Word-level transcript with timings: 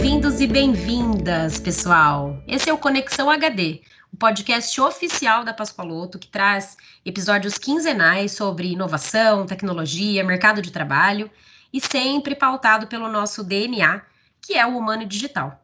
Bem-vindos 0.00 0.40
e 0.40 0.46
bem-vindas, 0.46 1.60
pessoal. 1.60 2.42
Esse 2.48 2.70
é 2.70 2.72
o 2.72 2.78
Conexão 2.78 3.28
HD, 3.28 3.82
o 4.10 4.16
podcast 4.16 4.80
oficial 4.80 5.44
da 5.44 5.52
Pascoaloto 5.52 6.18
que 6.18 6.26
traz 6.26 6.74
episódios 7.04 7.58
quinzenais 7.58 8.32
sobre 8.32 8.72
inovação, 8.72 9.44
tecnologia, 9.44 10.24
mercado 10.24 10.62
de 10.62 10.72
trabalho 10.72 11.30
e 11.70 11.82
sempre 11.82 12.34
pautado 12.34 12.86
pelo 12.86 13.10
nosso 13.10 13.44
DNA, 13.44 14.00
que 14.40 14.54
é 14.54 14.64
o 14.64 14.78
humano 14.78 15.04
digital. 15.04 15.62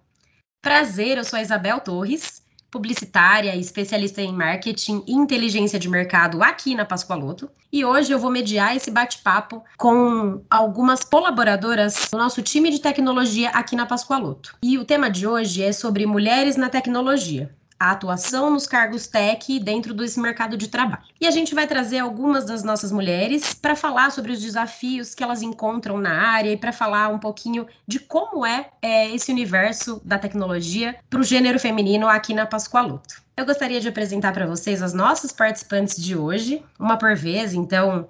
Prazer, 0.60 1.16
eu 1.16 1.24
sou 1.24 1.38
a 1.38 1.42
Isabel 1.42 1.80
Torres, 1.80 2.42
publicitária 2.70 3.56
especialista 3.56 4.20
em 4.20 4.32
marketing 4.32 5.02
e 5.06 5.12
inteligência 5.12 5.78
de 5.78 5.88
mercado 5.88 6.42
aqui 6.42 6.74
na 6.74 6.84
Pascoaloto. 6.84 7.50
E 7.72 7.84
hoje 7.84 8.12
eu 8.12 8.18
vou 8.18 8.30
mediar 8.30 8.76
esse 8.76 8.90
bate-papo 8.90 9.62
com 9.76 10.42
algumas 10.50 11.04
colaboradoras 11.04 12.08
do 12.10 12.18
nosso 12.18 12.42
time 12.42 12.70
de 12.70 12.80
tecnologia 12.80 13.50
aqui 13.50 13.76
na 13.76 13.86
Pascoaloto. 13.86 14.56
E 14.62 14.78
o 14.78 14.84
tema 14.84 15.10
de 15.10 15.26
hoje 15.26 15.62
é 15.62 15.72
sobre 15.72 16.06
mulheres 16.06 16.56
na 16.56 16.68
tecnologia 16.68 17.54
a 17.78 17.90
atuação 17.90 18.50
nos 18.50 18.66
cargos 18.66 19.06
tech 19.06 19.58
dentro 19.60 19.92
desse 19.92 20.18
mercado 20.18 20.56
de 20.56 20.68
trabalho. 20.68 21.02
E 21.20 21.26
a 21.26 21.30
gente 21.30 21.54
vai 21.54 21.66
trazer 21.66 21.98
algumas 21.98 22.44
das 22.44 22.62
nossas 22.62 22.90
mulheres 22.90 23.54
para 23.54 23.76
falar 23.76 24.10
sobre 24.10 24.32
os 24.32 24.40
desafios 24.40 25.14
que 25.14 25.22
elas 25.22 25.42
encontram 25.42 25.98
na 25.98 26.28
área 26.28 26.52
e 26.52 26.56
para 26.56 26.72
falar 26.72 27.08
um 27.08 27.18
pouquinho 27.18 27.66
de 27.86 28.00
como 28.00 28.44
é, 28.44 28.70
é 28.80 29.14
esse 29.14 29.30
universo 29.30 30.00
da 30.04 30.18
tecnologia 30.18 30.96
para 31.10 31.20
o 31.20 31.24
gênero 31.24 31.58
feminino 31.58 32.08
aqui 32.08 32.32
na 32.34 32.46
Pascoaloto. 32.46 33.22
Eu 33.36 33.44
gostaria 33.44 33.80
de 33.80 33.88
apresentar 33.88 34.32
para 34.32 34.46
vocês 34.46 34.82
as 34.82 34.94
nossas 34.94 35.30
participantes 35.30 36.02
de 36.02 36.16
hoje, 36.16 36.64
uma 36.78 36.96
por 36.96 37.14
vez, 37.14 37.52
então 37.52 38.08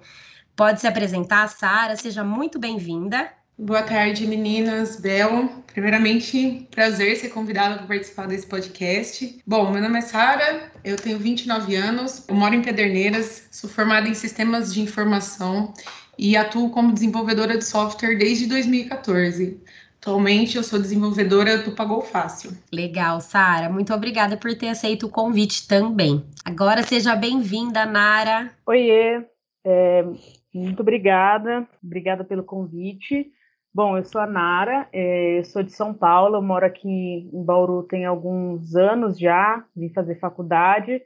pode 0.55 0.79
se 0.79 0.87
apresentar, 0.87 1.47
Sara, 1.49 1.97
seja 1.97 2.23
muito 2.23 2.57
bem-vinda. 2.57 3.29
Boa 3.59 3.81
tarde, 3.81 4.27
meninas. 4.27 4.99
Bel, 4.99 5.49
primeiramente, 5.73 6.67
prazer 6.69 7.15
ser 7.15 7.29
convidada 7.29 7.77
para 7.77 7.87
participar 7.87 8.27
desse 8.27 8.45
podcast. 8.45 9.41
Bom, 9.47 9.71
meu 9.71 9.81
nome 9.81 9.97
é 9.97 10.01
Sara, 10.01 10.71
eu 10.83 10.95
tenho 10.95 11.17
29 11.17 11.75
anos, 11.75 12.23
eu 12.29 12.35
moro 12.35 12.53
em 12.53 12.61
Pederneiras, 12.61 13.47
sou 13.49 13.67
formada 13.67 14.07
em 14.07 14.13
Sistemas 14.13 14.71
de 14.71 14.81
Informação 14.81 15.73
e 16.19 16.37
atuo 16.37 16.69
como 16.69 16.93
desenvolvedora 16.93 17.57
de 17.57 17.65
software 17.65 18.15
desde 18.15 18.45
2014. 18.45 19.59
Atualmente 19.99 20.55
eu 20.55 20.63
sou 20.63 20.77
desenvolvedora 20.77 21.57
do 21.57 21.71
Pagou 21.71 22.03
Fácil. 22.03 22.51
Legal, 22.71 23.19
Sara. 23.21 23.71
Muito 23.71 23.91
obrigada 23.91 24.37
por 24.37 24.53
ter 24.53 24.69
aceito 24.69 25.07
o 25.07 25.11
convite 25.11 25.67
também. 25.67 26.23
Agora 26.45 26.83
seja 26.83 27.15
bem-vinda, 27.15 27.87
Nara. 27.87 28.51
Oiê, 28.67 29.25
é, 29.65 30.05
muito 30.53 30.81
obrigada. 30.81 31.67
Obrigada 31.83 32.23
pelo 32.23 32.43
convite. 32.43 33.31
Bom, 33.77 33.95
eu 33.95 34.03
sou 34.03 34.19
a 34.19 34.25
Nara, 34.25 34.89
é, 34.91 35.43
sou 35.45 35.61
de 35.61 35.71
São 35.71 35.93
Paulo, 35.93 36.41
moro 36.41 36.65
aqui 36.65 36.89
em 37.31 37.43
Bauru 37.43 37.83
tem 37.83 38.05
alguns 38.05 38.75
anos 38.75 39.19
já, 39.19 39.63
vim 39.75 39.93
fazer 39.93 40.19
faculdade, 40.19 40.99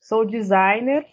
sou 0.00 0.24
designer 0.24 1.04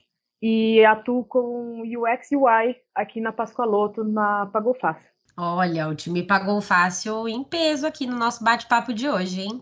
e 0.42 0.86
atuo 0.86 1.26
com 1.26 1.82
UX 1.82 2.32
UI 2.32 2.78
aqui 2.96 3.20
na 3.20 3.34
Pascoaloto, 3.34 4.06
na 4.06 4.46
Pagou 4.54 4.74
Fácil. 4.74 5.06
Olha, 5.36 5.90
o 5.90 5.96
time 5.96 6.24
Pagou 6.24 6.62
Fácil 6.62 7.28
em 7.28 7.44
peso 7.44 7.86
aqui 7.86 8.08
no 8.08 8.16
nosso 8.16 8.42
bate-papo 8.42 8.94
de 8.94 9.10
hoje, 9.10 9.42
hein? 9.42 9.62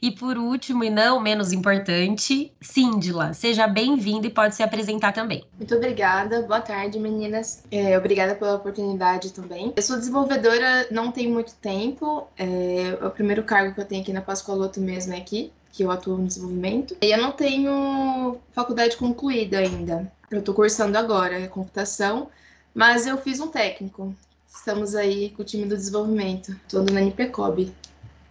E 0.00 0.10
por 0.12 0.38
último, 0.38 0.84
e 0.84 0.90
não 0.90 1.20
menos 1.20 1.52
importante, 1.52 2.52
Síndila, 2.60 3.34
seja 3.34 3.66
bem-vinda 3.66 4.26
e 4.26 4.30
pode 4.30 4.54
se 4.54 4.62
apresentar 4.62 5.12
também. 5.12 5.44
Muito 5.56 5.74
obrigada, 5.74 6.42
boa 6.42 6.60
tarde, 6.60 6.98
meninas. 7.00 7.64
É, 7.70 7.98
obrigada 7.98 8.34
pela 8.34 8.54
oportunidade 8.54 9.32
também. 9.32 9.72
Eu 9.74 9.82
sou 9.82 9.96
desenvolvedora 9.96 10.86
não 10.90 11.10
tem 11.10 11.28
muito 11.28 11.52
tempo, 11.54 12.28
é, 12.36 12.96
é 13.00 13.06
o 13.06 13.10
primeiro 13.10 13.42
cargo 13.42 13.74
que 13.74 13.80
eu 13.80 13.84
tenho 13.84 14.02
aqui 14.02 14.12
na 14.12 14.20
Pascoaloto 14.20 14.80
mesmo 14.80 15.14
é 15.14 15.16
aqui, 15.16 15.52
que 15.72 15.82
eu 15.82 15.90
atuo 15.90 16.16
no 16.16 16.26
desenvolvimento. 16.26 16.96
E 17.02 17.12
eu 17.12 17.18
não 17.18 17.32
tenho 17.32 18.38
faculdade 18.52 18.96
concluída 18.96 19.58
ainda. 19.58 20.10
Eu 20.30 20.40
estou 20.40 20.54
cursando 20.54 20.96
agora, 20.96 21.40
é 21.40 21.48
computação, 21.48 22.28
mas 22.74 23.06
eu 23.06 23.18
fiz 23.18 23.40
um 23.40 23.48
técnico. 23.48 24.14
Estamos 24.48 24.94
aí 24.94 25.30
com 25.30 25.42
o 25.42 25.44
time 25.44 25.66
do 25.66 25.76
desenvolvimento, 25.76 26.52
estou 26.66 26.82
no 26.82 26.98
NPCOB. 26.98 27.72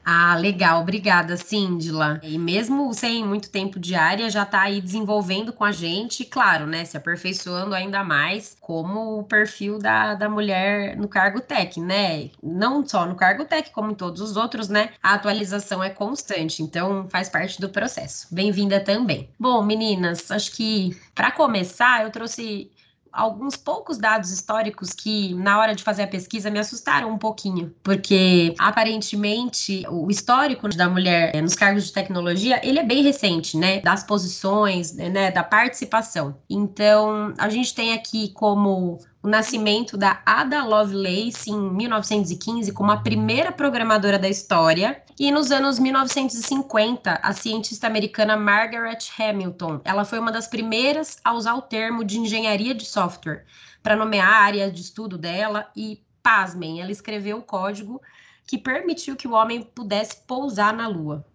Ah, 0.09 0.35
legal, 0.37 0.79
obrigada, 0.83 1.35
Síndila. 1.35 2.21
E 2.23 2.39
mesmo 2.39 2.93
sem 2.93 3.25
muito 3.25 3.49
tempo 3.51 3.77
de 3.77 3.93
área, 3.93 4.29
já 4.29 4.43
está 4.43 4.61
aí 4.61 4.79
desenvolvendo 4.79 5.51
com 5.51 5.65
a 5.65 5.71
gente, 5.73 6.23
claro, 6.23 6.65
né? 6.65 6.85
Se 6.85 6.95
aperfeiçoando 6.95 7.75
ainda 7.75 8.05
mais 8.05 8.55
como 8.61 9.19
o 9.19 9.23
perfil 9.25 9.77
da, 9.77 10.15
da 10.15 10.29
mulher 10.29 10.95
no 10.95 11.09
cargo 11.09 11.41
tech, 11.41 11.77
né? 11.81 12.29
Não 12.41 12.87
só 12.87 13.05
no 13.05 13.15
cargo 13.15 13.43
tech, 13.43 13.69
como 13.71 13.91
em 13.91 13.95
todos 13.95 14.21
os 14.21 14.37
outros, 14.37 14.69
né? 14.69 14.91
A 15.03 15.13
atualização 15.15 15.83
é 15.83 15.89
constante, 15.89 16.63
então 16.63 17.09
faz 17.09 17.27
parte 17.27 17.59
do 17.59 17.67
processo. 17.67 18.33
Bem-vinda 18.33 18.79
também. 18.79 19.29
Bom, 19.37 19.61
meninas, 19.61 20.31
acho 20.31 20.55
que 20.55 20.95
para 21.13 21.31
começar, 21.31 22.03
eu 22.03 22.11
trouxe 22.11 22.71
alguns 23.17 23.57
poucos 23.57 23.97
dados 23.97 24.31
históricos 24.31 24.93
que, 24.93 25.33
na 25.33 25.59
hora 25.59 25.73
de 25.73 25.83
fazer 25.83 26.03
a 26.03 26.07
pesquisa, 26.07 26.51
me 26.51 26.59
assustaram 26.59 27.11
um 27.11 27.17
pouquinho, 27.17 27.73
porque 27.81 28.53
aparentemente 28.59 29.83
o 29.89 30.09
histórico 30.11 30.69
da 30.69 30.87
mulher 30.87 31.31
eh, 31.33 31.41
nos 31.41 31.55
cargos 31.55 31.87
de 31.87 31.91
tecnologia 31.91 32.61
ele 32.63 32.77
é 32.77 32.83
bem 32.83 33.01
recente, 33.01 33.57
né? 33.57 33.81
Das 33.81 34.03
posições, 34.03 34.93
né? 34.93 35.31
Da 35.31 35.43
participação. 35.43 36.35
Então, 36.47 37.33
a 37.37 37.49
gente 37.49 37.73
tem 37.73 37.93
aqui 37.93 38.29
como 38.33 38.99
o 39.27 39.29
nascimento 39.29 39.97
da 39.97 40.21
Ada 40.25 40.63
Lovelace 40.63 41.51
em 41.51 41.59
1915 41.59 42.71
como 42.71 42.93
a 42.93 43.01
primeira 43.01 43.51
programadora 43.51 44.17
da 44.17 44.29
história. 44.29 45.03
E 45.19 45.29
nos 45.33 45.51
anos 45.51 45.77
1950, 45.79 47.19
a 47.21 47.33
cientista 47.33 47.87
americana 47.87 48.37
Margaret 48.37 48.99
Hamilton, 49.19 49.81
ela 49.83 50.05
foi 50.05 50.17
uma 50.17 50.31
das 50.31 50.47
primeiras 50.47 51.17
a 51.25 51.33
usar 51.33 51.55
o 51.55 51.61
termo 51.61 52.05
de 52.05 52.17
engenharia 52.17 52.73
de 52.73 52.85
software 52.85 53.43
para 53.83 53.97
nomear 53.97 54.29
a 54.29 54.37
área 54.37 54.71
de 54.71 54.79
estudo 54.79 55.17
dela 55.17 55.69
e, 55.75 56.01
pasmem, 56.23 56.79
ela 56.79 56.91
escreveu 56.91 57.39
o 57.39 57.43
código 57.43 58.01
que 58.45 58.57
permitiu 58.57 59.17
que 59.17 59.27
o 59.27 59.33
homem 59.33 59.61
pudesse 59.61 60.23
pousar 60.25 60.73
na 60.73 60.87
Lua. 60.87 61.25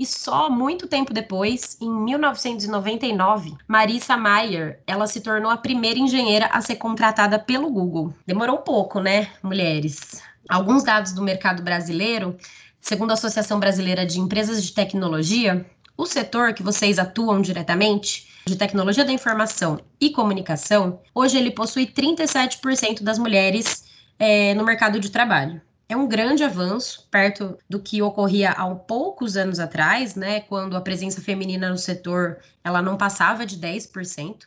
E 0.00 0.06
só 0.06 0.48
muito 0.48 0.88
tempo 0.88 1.12
depois, 1.12 1.76
em 1.78 1.90
1999, 1.90 3.54
Marissa 3.68 4.16
Mayer, 4.16 4.82
ela 4.86 5.06
se 5.06 5.20
tornou 5.20 5.50
a 5.50 5.58
primeira 5.58 5.98
engenheira 5.98 6.46
a 6.46 6.62
ser 6.62 6.76
contratada 6.76 7.38
pelo 7.38 7.70
Google. 7.70 8.14
Demorou 8.26 8.56
um 8.56 8.62
pouco, 8.62 8.98
né, 8.98 9.28
mulheres? 9.42 10.22
Alguns 10.48 10.82
dados 10.82 11.12
do 11.12 11.20
mercado 11.20 11.62
brasileiro, 11.62 12.34
segundo 12.80 13.10
a 13.10 13.12
Associação 13.12 13.60
Brasileira 13.60 14.06
de 14.06 14.18
Empresas 14.18 14.64
de 14.64 14.72
Tecnologia, 14.72 15.66
o 15.98 16.06
setor 16.06 16.54
que 16.54 16.62
vocês 16.62 16.98
atuam 16.98 17.42
diretamente, 17.42 18.26
de 18.46 18.56
tecnologia 18.56 19.04
da 19.04 19.12
informação 19.12 19.78
e 20.00 20.08
comunicação, 20.08 20.98
hoje 21.14 21.36
ele 21.36 21.50
possui 21.50 21.86
37% 21.86 23.02
das 23.02 23.18
mulheres 23.18 23.84
é, 24.18 24.54
no 24.54 24.64
mercado 24.64 24.98
de 24.98 25.10
trabalho 25.10 25.60
é 25.90 25.96
um 25.96 26.06
grande 26.06 26.44
avanço 26.44 27.08
perto 27.10 27.58
do 27.68 27.80
que 27.80 28.00
ocorria 28.00 28.52
há 28.52 28.74
poucos 28.76 29.36
anos 29.36 29.58
atrás, 29.58 30.14
né, 30.14 30.38
quando 30.40 30.76
a 30.76 30.80
presença 30.80 31.20
feminina 31.20 31.68
no 31.68 31.76
setor 31.76 32.38
ela 32.62 32.80
não 32.80 32.96
passava 32.96 33.44
de 33.44 33.58
10%. 33.58 34.46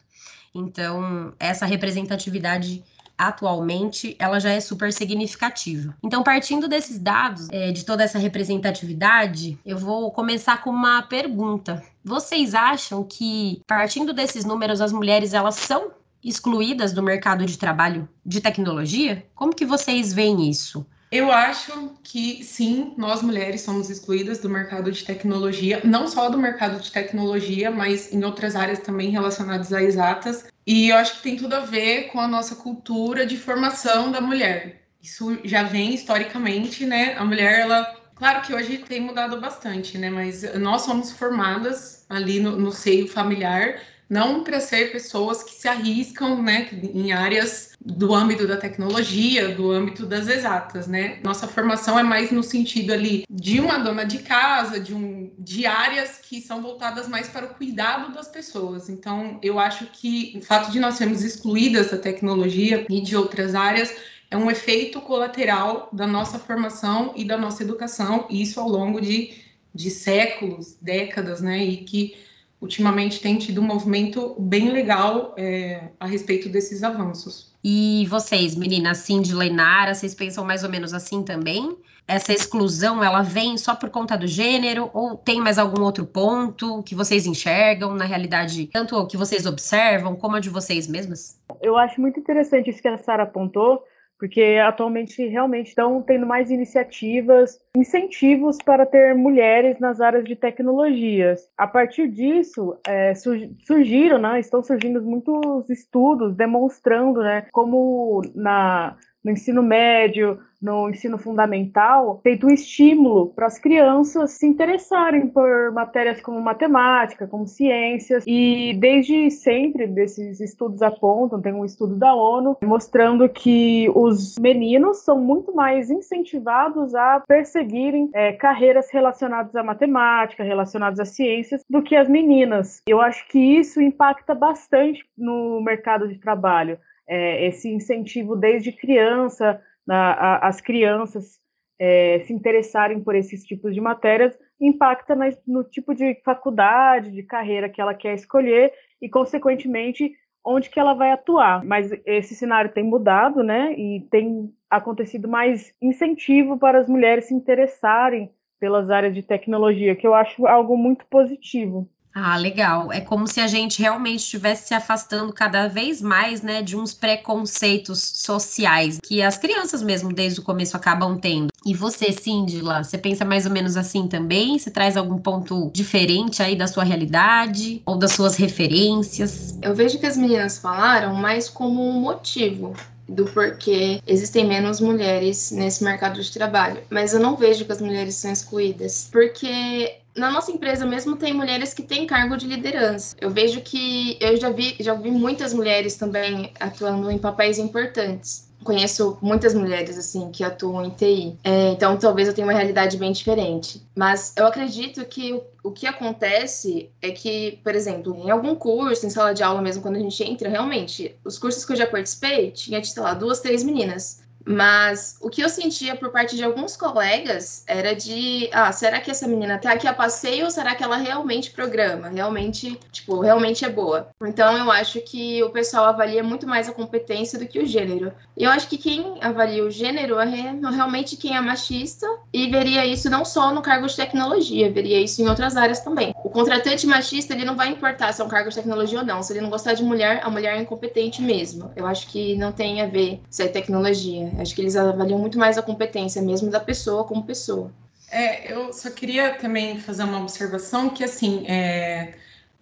Então, 0.56 1.34
essa 1.38 1.66
representatividade 1.66 2.82
atualmente 3.18 4.16
ela 4.18 4.40
já 4.40 4.52
é 4.52 4.62
super 4.62 4.94
significativa. 4.94 5.94
Então, 6.02 6.24
partindo 6.24 6.68
desses 6.70 6.98
dados, 6.98 7.50
é, 7.52 7.74
de 7.74 7.84
toda 7.84 8.04
essa 8.06 8.18
representatividade, 8.18 9.60
eu 9.66 9.78
vou 9.78 10.12
começar 10.12 10.64
com 10.64 10.70
uma 10.70 11.02
pergunta. 11.02 11.84
Vocês 12.04 12.56
acham 12.56 13.04
que, 13.04 13.62
partindo 13.68 14.14
desses 14.14 14.46
números, 14.46 14.80
as 14.80 14.94
mulheres 14.94 15.34
elas 15.34 15.56
são 15.56 15.92
excluídas 16.24 16.94
do 16.94 17.04
mercado 17.04 17.46
de 17.46 17.58
trabalho 17.58 18.08
de 18.26 18.40
tecnologia? 18.40 19.26
Como 19.36 19.54
que 19.54 19.66
vocês 19.66 20.14
veem 20.14 20.50
isso? 20.50 20.86
Eu 21.14 21.32
acho 21.32 21.92
que 22.04 22.44
sim, 22.44 22.96
nós 22.98 23.22
mulheres 23.22 23.62
somos 23.62 23.88
excluídas 23.88 24.40
do 24.40 24.50
mercado 24.50 24.92
de 24.92 25.06
tecnologia, 25.06 25.80
não 25.84 26.08
só 26.08 26.28
do 26.28 26.40
mercado 26.40 26.82
de 26.82 26.92
tecnologia, 26.92 27.70
mas 27.70 28.12
em 28.12 28.24
outras 28.24 28.56
áreas 28.56 28.80
também 28.80 29.12
relacionadas 29.12 29.72
a 29.72 29.84
exatas. 29.84 30.48
E 30.66 30.90
eu 30.90 30.98
acho 30.98 31.18
que 31.18 31.22
tem 31.22 31.36
tudo 31.36 31.54
a 31.54 31.60
ver 31.60 32.08
com 32.08 32.20
a 32.20 32.28
nossa 32.28 32.56
cultura 32.56 33.28
de 33.28 33.38
formação 33.38 34.12
da 34.12 34.20
mulher. 34.20 34.82
Isso 35.04 35.38
já 35.44 35.62
vem 35.62 35.94
historicamente, 35.94 36.84
né? 36.84 37.14
A 37.16 37.24
mulher, 37.24 37.60
ela, 37.60 37.96
claro 38.16 38.42
que 38.42 38.56
hoje 38.56 38.80
tem 38.80 39.00
mudado 39.00 39.40
bastante, 39.40 40.00
né? 40.00 40.10
Mas 40.10 40.42
nós 40.56 40.82
somos 40.82 41.12
formadas 41.12 42.08
ali 42.10 42.40
no, 42.40 42.58
no 42.58 42.72
seio 42.72 43.08
familiar 43.08 43.80
não 44.14 44.44
para 44.44 44.60
ser 44.60 44.92
pessoas 44.92 45.42
que 45.42 45.56
se 45.56 45.68
arriscam 45.68 46.40
né, 46.40 46.70
em 46.94 47.12
áreas 47.12 47.72
do 47.84 48.14
âmbito 48.14 48.48
da 48.48 48.58
tecnologia, 48.58 49.50
do 49.50 49.72
âmbito 49.72 50.06
das 50.06 50.28
exatas, 50.28 50.86
né? 50.86 51.20
Nossa 51.24 51.48
formação 51.48 51.98
é 51.98 52.04
mais 52.04 52.32
no 52.32 52.44
sentido 52.44 52.94
ali 52.94 53.26
de 53.28 53.60
uma 53.60 53.80
dona 53.80 54.04
de 54.04 54.20
casa, 54.20 54.80
de, 54.80 54.94
um, 54.94 55.32
de 55.40 55.66
áreas 55.66 56.20
que 56.22 56.40
são 56.42 56.62
voltadas 56.62 57.08
mais 57.08 57.28
para 57.28 57.48
o 57.48 57.56
cuidado 57.56 58.14
das 58.14 58.28
pessoas. 58.28 58.88
Então, 58.88 59.40
eu 59.42 59.58
acho 59.58 59.88
que 59.88 60.36
o 60.38 60.42
fato 60.42 60.72
de 60.72 60.80
nós 60.80 60.94
sermos 60.94 61.24
excluídas 61.24 61.90
da 61.90 61.98
tecnologia 61.98 62.86
e 62.88 63.02
de 63.02 63.18
outras 63.18 63.56
áreas 63.56 63.92
é 64.30 64.38
um 64.38 64.52
efeito 64.52 65.02
colateral 65.02 65.90
da 65.92 66.06
nossa 66.06 66.38
formação 66.38 67.14
e 67.16 67.26
da 67.26 67.38
nossa 67.38 67.64
educação, 67.64 68.28
e 68.30 68.44
isso 68.44 68.60
ao 68.60 68.70
longo 68.70 69.02
de, 69.02 69.34
de 69.74 69.90
séculos, 69.90 70.78
décadas, 70.80 71.42
né? 71.42 71.66
E 71.66 71.78
que 71.78 72.16
ultimamente 72.64 73.20
tem 73.20 73.38
tido 73.38 73.60
um 73.60 73.66
movimento 73.66 74.36
bem 74.40 74.72
legal 74.72 75.36
é, 75.38 75.90
a 76.00 76.06
respeito 76.06 76.48
desses 76.48 76.82
avanços. 76.82 77.54
E 77.62 78.08
vocês, 78.10 78.56
meninas, 78.56 79.00
Cindy, 79.00 79.36
Leinara, 79.36 79.94
vocês 79.94 80.16
pensam 80.16 80.46
mais 80.46 80.64
ou 80.64 80.70
menos 80.70 80.94
assim 80.94 81.24
também? 81.24 81.78
Essa 82.08 82.32
exclusão, 82.32 83.04
ela 83.04 83.22
vem 83.22 83.58
só 83.58 83.76
por 83.76 83.90
conta 83.90 84.18
do 84.18 84.28
gênero 84.28 84.90
ou 84.94 85.18
tem 85.18 85.42
mais 85.42 85.58
algum 85.58 85.82
outro 85.84 86.06
ponto 86.06 86.82
que 86.84 86.96
vocês 86.96 87.26
enxergam 87.26 87.94
na 87.94 88.06
realidade, 88.06 88.68
tanto 88.68 88.96
o 88.96 89.08
que 89.08 89.18
vocês 89.18 89.46
observam 89.46 90.16
como 90.16 90.38
a 90.38 90.40
de 90.40 90.50
vocês 90.50 90.88
mesmas? 90.88 91.38
Eu 91.62 91.78
acho 91.78 92.00
muito 92.00 92.20
interessante 92.20 92.70
isso 92.70 92.82
que 92.82 92.88
a 92.88 92.98
Sara 92.98 93.24
apontou, 93.24 93.84
porque 94.20 94.60
atualmente 94.64 95.26
realmente 95.28 95.68
estão 95.68 96.02
tendo 96.02 96.26
mais 96.26 96.50
iniciativas, 96.50 97.60
incentivos 97.76 98.58
para 98.64 98.86
ter 98.86 99.16
mulheres 99.16 99.80
nas 99.80 100.00
áreas 100.00 100.24
de 100.24 100.36
tecnologias. 100.36 101.48
A 101.58 101.68
partir 101.68 102.08
disso, 102.08 102.78
é, 102.88 103.14
surgiram, 103.16 104.20
né, 104.20 104.40
estão 104.40 104.64
surgindo 104.64 105.02
muitos 105.02 105.70
estudos 105.70 106.36
demonstrando 106.36 107.22
né, 107.22 107.48
como 107.52 108.22
na, 108.34 108.96
no 109.24 109.32
ensino 109.32 109.64
médio, 109.64 110.40
no 110.64 110.90
ensino 110.90 111.18
fundamental, 111.18 112.22
feito 112.24 112.48
um 112.48 112.50
estímulo 112.50 113.28
para 113.28 113.48
as 113.48 113.60
crianças 113.60 114.32
se 114.32 114.48
interessarem 114.48 115.28
por 115.28 115.72
matérias 115.74 116.22
como 116.22 116.40
matemática, 116.40 117.28
como 117.28 117.46
ciências, 117.46 118.24
e 118.26 118.74
desde 118.80 119.30
sempre 119.30 119.86
desses 119.86 120.40
estudos 120.40 120.82
apontam, 120.82 121.42
tem 121.42 121.54
um 121.54 121.66
estudo 121.66 121.98
da 121.98 122.16
ONU 122.16 122.58
mostrando 122.64 123.28
que 123.28 123.92
os 123.94 124.38
meninos 124.40 125.04
são 125.04 125.20
muito 125.20 125.54
mais 125.54 125.92
incentivados 125.92 126.96
a 126.96 127.22
perseguirem 127.28 128.10
é, 128.14 128.32
carreiras 128.32 128.90
relacionadas 128.90 129.54
à 129.56 129.64
matemática, 129.64 130.44
relacionadas 130.44 131.00
às 131.00 131.10
ciências, 131.10 131.62
do 131.70 131.82
que 131.82 131.96
as 131.96 132.08
meninas. 132.08 132.82
Eu 132.88 133.02
acho 133.02 133.28
que 133.28 133.40
isso 133.40 133.82
impacta 133.82 134.34
bastante 134.34 135.06
no 135.18 135.62
mercado 135.62 136.08
de 136.08 136.18
trabalho. 136.18 136.78
É, 137.08 137.48
esse 137.48 137.70
incentivo 137.70 138.36
desde 138.36 138.72
criança 138.72 139.62
na, 139.86 140.14
a, 140.14 140.48
as 140.48 140.62
crianças 140.62 141.40
é, 141.80 142.20
se 142.20 142.34
interessarem 142.34 143.02
por 143.02 143.16
esses 143.16 143.44
tipos 143.44 143.74
de 143.74 143.82
matérias 143.82 144.38
impacta 144.60 145.16
na, 145.16 145.30
no 145.46 145.64
tipo 145.64 145.94
de 145.94 146.16
faculdade, 146.24 147.12
de 147.12 147.24
carreira 147.24 147.70
que 147.70 147.82
ela 147.82 147.94
quer 147.94 148.14
escolher 148.14 148.72
e, 149.02 149.10
consequentemente, 149.10 150.14
onde 150.46 150.70
que 150.70 150.80
ela 150.80 150.94
vai 150.94 151.12
atuar. 151.12 151.64
Mas 151.64 151.92
esse 152.06 152.36
cenário 152.36 152.72
tem 152.72 152.84
mudado, 152.84 153.44
né? 153.44 153.74
E 153.74 154.08
tem 154.10 154.54
acontecido 154.70 155.28
mais 155.28 155.74
incentivo 155.82 156.58
para 156.58 156.80
as 156.80 156.88
mulheres 156.88 157.26
se 157.26 157.34
interessarem 157.34 158.32
pelas 158.60 158.90
áreas 158.90 159.14
de 159.14 159.22
tecnologia, 159.22 159.96
que 159.96 160.08
eu 160.08 160.14
acho 160.14 160.48
algo 160.48 160.78
muito 160.78 161.06
positivo. 161.08 161.90
Ah, 162.16 162.38
legal. 162.38 162.92
É 162.92 163.02
como 163.02 163.28
se 163.28 163.40
a 163.40 163.48
gente 163.48 163.82
realmente 163.82 164.20
estivesse 164.20 164.68
se 164.68 164.74
afastando 164.74 165.34
cada 165.34 165.68
vez 165.68 166.00
mais, 166.00 166.44
né, 166.44 166.62
de 166.62 166.78
uns 166.78 166.94
preconceitos 166.94 168.00
sociais 168.00 169.00
que 169.04 169.22
as 169.22 169.38
crianças 169.38 169.82
mesmo 169.82 170.14
desde 170.14 170.40
o 170.40 170.44
começo 170.44 170.78
acabam 170.78 171.18
tendo. 171.18 171.48
E 171.66 171.74
você, 171.74 172.12
Cindila, 172.12 172.84
você 172.84 172.98
pensa 172.98 173.26
mais 173.26 173.46
ou 173.46 173.52
menos 173.52 173.76
assim 173.76 174.08
também? 174.08 174.60
Você 174.60 174.70
traz 174.70 174.96
algum 174.96 175.18
ponto 175.18 175.72
diferente 175.74 176.44
aí 176.44 176.56
da 176.56 176.68
sua 176.68 176.84
realidade 176.84 177.82
ou 177.86 177.98
das 177.98 178.12
suas 178.12 178.36
referências? 178.36 179.58
Eu 179.62 179.74
vejo 179.74 179.98
que 179.98 180.06
as 180.06 180.18
meninas 180.18 180.60
falaram 180.60 181.16
mais 181.16 181.50
como 181.50 181.82
um 181.82 182.02
motivo 182.02 182.76
do 183.08 183.26
porquê 183.26 184.00
existem 184.08 184.46
menos 184.46 184.80
mulheres 184.80 185.52
nesse 185.52 185.84
mercado 185.84 186.22
de 186.22 186.32
trabalho. 186.32 186.82
Mas 186.90 187.14
eu 187.14 187.20
não 187.20 187.36
vejo 187.36 187.66
que 187.66 187.72
as 187.72 187.82
mulheres 187.82 188.16
são 188.16 188.32
excluídas, 188.32 189.10
porque 189.12 190.03
na 190.16 190.32
nossa 190.32 190.52
empresa 190.52 190.86
mesmo 190.86 191.16
tem 191.16 191.34
mulheres 191.34 191.74
que 191.74 191.84
têm 191.84 192.06
cargo 192.06 192.38
de 192.38 192.48
liderança. 192.48 193.16
Eu 193.20 193.30
vejo 193.30 193.62
que 193.62 194.18
eu 194.20 194.38
já 194.38 194.50
vi, 194.50 194.76
já 194.80 194.94
vi 194.94 195.12
muitas 195.12 195.54
mulheres 195.54 195.96
também 195.96 196.52
atuando 196.60 197.10
em 197.10 197.18
papéis 197.18 197.58
importantes. 197.58 198.52
Conheço 198.64 199.18
muitas 199.22 199.54
mulheres 199.54 199.98
assim 199.98 200.32
que 200.32 200.42
atuam 200.42 200.86
em 200.86 200.90
TI, 200.90 201.38
é, 201.44 201.72
então 201.72 201.98
talvez 201.98 202.30
eu 202.30 202.34
tenha 202.34 202.48
uma 202.48 202.54
realidade 202.54 202.96
bem 202.96 203.12
diferente. 203.12 203.86
Mas 203.94 204.34
eu 204.38 204.48
acredito 204.48 205.04
que 205.04 205.42
o, 205.62 205.70
que 205.70 205.86
acontece 205.86 206.90
é 207.02 207.12
que, 207.12 207.60
por 207.62 207.76
exemplo, 207.76 208.16
em 208.24 208.32
algum 208.32 208.56
curso, 208.56 209.06
em 209.06 209.10
sala 209.10 209.34
de 209.34 209.44
aula 209.44 209.62
mesmo, 209.62 209.82
quando 209.82 209.98
a 209.98 210.00
gente 210.00 210.24
entra, 210.24 210.48
realmente, 210.48 211.14
os 211.26 211.38
cursos 211.38 211.66
que 211.66 211.74
eu 211.74 211.78
já 211.78 211.88
participei, 211.88 212.52
tinha, 212.52 212.82
sei 212.82 213.04
lá, 213.04 213.14
duas, 213.14 213.42
três 213.42 213.64
meninas. 213.64 214.23
Mas 214.46 215.18
o 215.22 215.30
que 215.30 215.42
eu 215.42 215.50
sentia 215.50 215.96
por 215.96 216.12
parte 216.12 216.36
de 216.36 216.44
alguns 216.44 216.76
colegas 216.76 217.64
era 217.68 217.96
de, 217.96 218.50
ah, 218.52 218.72
será 218.72 219.00
que 219.00 219.10
essa 219.10 219.28
menina 219.28 219.58
tá 219.58 219.72
aqui 219.72 219.88
a 219.88 219.94
passeio 219.94 220.46
ou 220.46 220.52
será 220.52 220.76
que 220.76 220.84
ela 220.84 220.98
realmente 220.98 221.52
programa? 221.52 222.10
Realmente, 222.10 222.80
tipo, 222.92 223.20
realmente 223.20 223.64
é 223.64 223.70
boa. 223.70 224.10
Então 224.22 224.58
eu 224.58 224.72
acho 224.72 225.00
que 225.02 225.42
o 225.44 225.50
pessoal 225.50 225.86
avalia 225.86 226.24
muito 226.24 226.48
mais 226.48 226.68
a 226.68 226.74
competência 226.74 227.40
do 227.40 227.48
que 227.48 227.60
o 227.60 227.66
gênero. 227.66 228.12
E 228.36 228.44
eu 228.44 228.52
acho 228.52 228.68
que 228.68 228.78
quem 228.78 229.18
avalia 229.22 229.64
o 229.64 229.72
gênero 229.72 230.20
é 230.20 230.26
realmente 230.72 231.16
quem 231.16 231.36
é 231.36 231.42
machista 231.42 232.08
e 232.32 232.50
veria 232.50 232.86
isso 232.86 233.10
não 233.10 233.24
só 233.24 233.54
no 233.54 233.62
cargo 233.62 233.88
de 233.88 233.96
tecnologia, 233.96 234.72
veria 234.72 235.00
isso 235.00 235.22
em 235.22 235.28
outras 235.28 235.56
áreas 235.56 235.80
também. 235.80 236.14
O 236.24 236.30
contratante 236.30 236.86
machista, 236.88 237.34
ele 237.34 237.46
não 237.46 237.56
vai 237.56 237.70
importar 237.70 238.12
se 238.12 238.22
é 238.22 238.26
um 238.26 238.30
cargo 238.30 238.50
de 238.50 238.56
tecnologia 238.56 239.00
ou 239.00 239.06
não. 239.06 239.22
Se 239.22 239.34
ele 239.34 239.42
não 239.42 239.50
gostar 239.50 239.74
de 239.74 239.84
mulher, 239.84 240.22
a 240.24 240.30
mulher 240.30 240.58
é 240.58 240.62
incompetente 240.62 241.22
mesmo. 241.22 241.72
Eu 241.76 241.86
acho 241.86 242.08
que 242.08 242.36
não 242.36 242.52
tem 242.52 242.82
a 242.82 242.88
ver 242.88 243.22
se 243.30 243.44
é 243.44 243.48
tecnologia. 243.48 244.33
Acho 244.40 244.56
que 244.56 244.62
eles 244.62 244.76
avaliam 244.76 245.20
muito 245.20 245.38
mais 245.38 245.58
a 245.58 245.62
competência 245.62 246.22
mesmo 246.22 246.50
da 246.50 246.60
pessoa 246.60 247.04
como 247.04 247.24
pessoa. 247.24 247.72
É, 248.12 248.54
eu 248.54 248.72
só 248.72 248.92
queria 248.92 249.34
também 249.36 249.80
fazer 249.80 250.04
uma 250.04 250.20
observação 250.20 250.90
que, 250.90 251.04
assim, 251.04 251.46
é, 251.48 252.14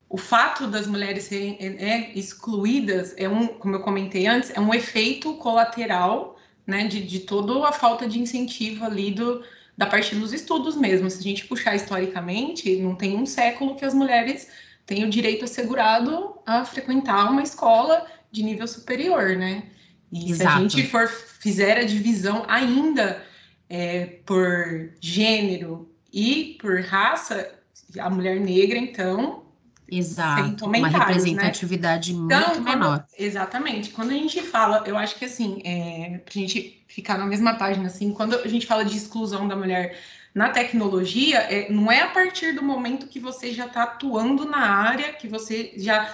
o 0.10 0.18
fato 0.18 0.68
das 0.68 0.88
mulheres 0.88 1.24
serem 1.24 1.58
é, 1.60 1.66
é, 1.66 2.12
excluídas 2.18 3.14
é 3.18 3.28
um, 3.28 3.48
como 3.48 3.76
eu 3.76 3.82
comentei 3.82 4.28
antes, 4.28 4.50
é 4.52 4.60
um 4.60 4.74
efeito 4.74 5.34
colateral, 5.36 6.38
né, 6.66 6.88
de, 6.88 7.02
de 7.02 7.20
toda 7.22 7.68
a 7.68 7.72
falta 7.72 8.08
de 8.08 8.20
incentivo 8.20 8.86
ali 8.86 9.12
do, 9.12 9.44
da 9.78 9.86
parte 9.86 10.16
dos 10.16 10.32
estudos 10.32 10.76
mesmo. 10.76 11.10
Se 11.10 11.20
a 11.20 11.24
gente 11.24 11.48
puxar 11.48 11.76
historicamente, 11.76 12.78
não 12.78 12.96
tem 12.96 13.18
um 13.18 13.26
século 13.26 13.76
que 13.76 13.84
as 13.84 13.94
mulheres 13.94 14.48
têm 14.86 15.04
o 15.06 15.10
direito 15.10 15.46
assegurado 15.46 16.36
a 16.46 16.64
frequentar 16.66 17.30
uma 17.32 17.42
escola 17.42 18.06
de 18.32 18.44
nível 18.44 18.68
superior, 18.68 19.36
né? 19.36 19.64
E 20.12 20.32
Exato. 20.32 20.52
se 20.52 20.58
a 20.58 20.60
gente 20.60 20.88
for 20.90 21.08
fizer 21.08 21.78
a 21.78 21.84
divisão 21.84 22.44
ainda 22.48 23.24
é, 23.70 24.06
por 24.26 24.92
gênero 25.00 25.90
e 26.12 26.58
por 26.62 26.82
raça, 26.82 27.50
a 27.98 28.10
mulher 28.10 28.40
negra, 28.40 28.78
então. 28.78 29.46
Exato, 29.90 30.66
uma 30.66 30.90
né? 30.90 30.98
representatividade 30.98 32.14
né? 32.14 32.20
muito 32.20 32.34
então, 32.34 32.64
menor. 32.64 33.06
exatamente. 33.18 33.90
Quando 33.90 34.12
a 34.12 34.14
gente 34.14 34.42
fala, 34.42 34.84
eu 34.86 34.98
acho 34.98 35.18
que 35.18 35.26
assim, 35.26 35.62
é, 35.66 36.18
pra 36.24 36.34
gente 36.34 36.82
ficar 36.88 37.18
na 37.18 37.26
mesma 37.26 37.56
página, 37.56 37.88
assim, 37.88 38.14
quando 38.14 38.36
a 38.36 38.48
gente 38.48 38.66
fala 38.66 38.86
de 38.86 38.96
exclusão 38.96 39.50
da 39.50 39.56
mulher 39.56 39.98
na 40.34 40.50
tecnologia, 40.50 41.40
é, 41.40 41.70
não 41.70 41.92
é 41.92 42.02
a 42.02 42.08
partir 42.08 42.54
do 42.54 42.64
momento 42.64 43.08
que 43.08 43.20
você 43.20 43.52
já 43.54 43.66
está 43.66 43.84
atuando 43.84 44.46
na 44.46 44.60
área, 44.60 45.12
que 45.12 45.28
você 45.28 45.74
já 45.76 46.10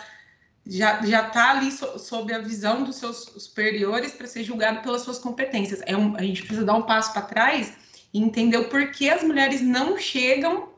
já 0.70 1.04
já 1.06 1.28
está 1.28 1.52
ali 1.52 1.72
so, 1.72 1.98
sob 2.00 2.34
a 2.34 2.40
visão 2.40 2.84
dos 2.84 2.98
seus 2.98 3.18
superiores 3.38 4.12
para 4.12 4.28
ser 4.28 4.44
julgado 4.44 4.82
pelas 4.82 5.02
suas 5.02 5.20
competências. 5.20 5.82
É 5.86 5.96
um, 5.96 6.16
a 6.16 6.22
gente 6.22 6.42
precisa 6.42 6.66
dar 6.66 6.76
um 6.76 6.84
passo 6.84 7.14
para 7.14 7.22
trás 7.24 7.74
e 8.14 8.22
entender 8.22 8.58
o 8.58 8.70
porquê 8.70 9.10
as 9.10 9.24
mulheres 9.24 9.62
não 9.62 9.98
chegam 9.98 10.70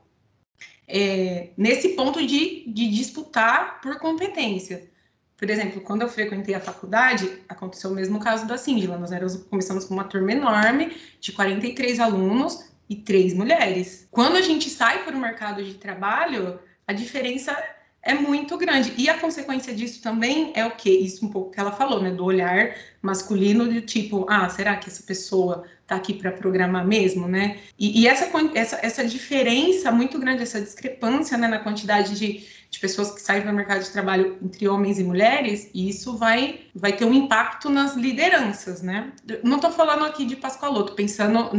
é, 0.87 1.49
nesse 1.55 1.89
ponto 1.89 2.25
de, 2.25 2.63
de 2.67 2.89
disputar 2.89 3.79
por 3.81 3.99
competência. 3.99 4.89
Por 5.37 5.49
exemplo, 5.49 5.79
quando 5.79 6.01
eu 6.01 6.09
frequentei 6.09 6.53
a 6.53 6.59
faculdade, 6.59 7.41
aconteceu 7.47 7.91
o 7.91 7.93
mesmo 7.93 8.19
caso 8.19 8.45
da 8.45 8.57
Síngila. 8.57 8.97
Nós 8.97 9.37
começamos 9.49 9.85
com 9.85 9.93
uma 9.93 10.03
turma 10.03 10.33
enorme, 10.33 10.97
de 11.21 11.31
43 11.31 11.99
alunos 11.99 12.69
e 12.89 12.95
três 12.97 13.33
mulheres. 13.33 14.07
Quando 14.11 14.35
a 14.35 14.41
gente 14.41 14.69
sai 14.69 15.05
para 15.05 15.15
o 15.15 15.19
mercado 15.19 15.63
de 15.63 15.75
trabalho, 15.75 16.59
a 16.85 16.91
diferença 16.91 17.55
é 18.01 18.13
muito 18.13 18.57
grande. 18.57 18.93
E 18.97 19.09
a 19.09 19.17
consequência 19.17 19.73
disso 19.73 20.01
também 20.01 20.51
é 20.55 20.65
o 20.65 20.71
que? 20.71 20.89
Isso 20.89 21.25
um 21.25 21.29
pouco 21.29 21.51
que 21.51 21.59
ela 21.59 21.71
falou, 21.71 22.01
né? 22.01 22.11
Do 22.11 22.23
olhar 22.25 22.75
masculino 23.01 23.67
de 23.67 23.81
tipo, 23.81 24.25
ah, 24.29 24.49
será 24.49 24.75
que 24.75 24.89
essa 24.89 25.03
pessoa 25.03 25.63
tá 25.85 25.95
aqui 25.95 26.13
para 26.13 26.31
programar 26.31 26.85
mesmo, 26.85 27.27
né? 27.27 27.57
E, 27.77 28.01
e, 28.01 28.07
essa, 28.07 28.29
essa, 28.55 28.79
essa 28.81 29.05
diferença 29.05 29.91
muito 29.91 30.19
grande, 30.19 30.43
essa 30.43 30.61
discrepância 30.61 31.37
né, 31.37 31.47
na 31.47 31.59
quantidade 31.59 32.17
de 32.17 32.45
de 32.69 32.79
pessoas 32.79 33.11
que 33.11 33.21
saem 33.21 33.41
para 33.41 33.51
o 33.51 33.55
mercado 33.55 33.83
de 33.83 33.89
trabalho 33.89 34.37
entre 34.43 34.67
homens 34.67 34.99
e 34.99 35.03
mulheres, 35.03 35.71
e 35.73 35.89
isso 35.89 36.15
vai, 36.17 36.61
vai 36.75 36.93
ter 36.93 37.03
um 37.03 37.13
impacto 37.13 37.69
nas 37.69 37.95
lideranças, 37.95 38.83
né? 38.83 39.11
Não 39.43 39.55
estou 39.55 39.71
falando 39.71 40.05
aqui 40.05 40.23
de 40.23 40.35
Pascoaloto, 40.35 40.93
pensando 40.93 41.49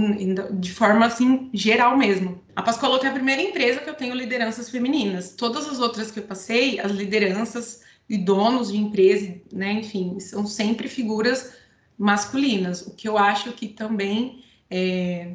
de 0.53 0.73
forma 0.73 1.07
assim 1.07 1.51
geral 1.53 1.97
mesmo. 1.97 2.41
A 2.55 2.63
Pascoaloto 2.63 3.07
é 3.07 3.09
a 3.09 3.13
primeira 3.13 3.43
empresa 3.43 3.81
que 3.81 3.91
eu 3.91 3.95
tenho 3.95 4.15
lideranças 4.15 4.71
femininas. 4.71 5.35
Todas 5.35 5.69
as 5.69 5.81
outras 5.81 6.13
que 6.13 6.21
eu 6.21 6.25
passei, 6.25 6.79
as 6.79 6.93
lideranças 6.93 7.83
e 8.09 8.17
donos 8.17 8.71
de 8.71 8.79
empresa, 8.79 9.35
né, 9.53 9.73
enfim, 9.73 10.19
são 10.21 10.47
sempre 10.47 10.89
figuras 10.89 11.55
masculinas, 11.99 12.87
o 12.87 12.95
que 12.95 13.09
eu 13.09 13.19
acho 13.19 13.53
que 13.53 13.69
também 13.69 14.43
é, 14.71 15.35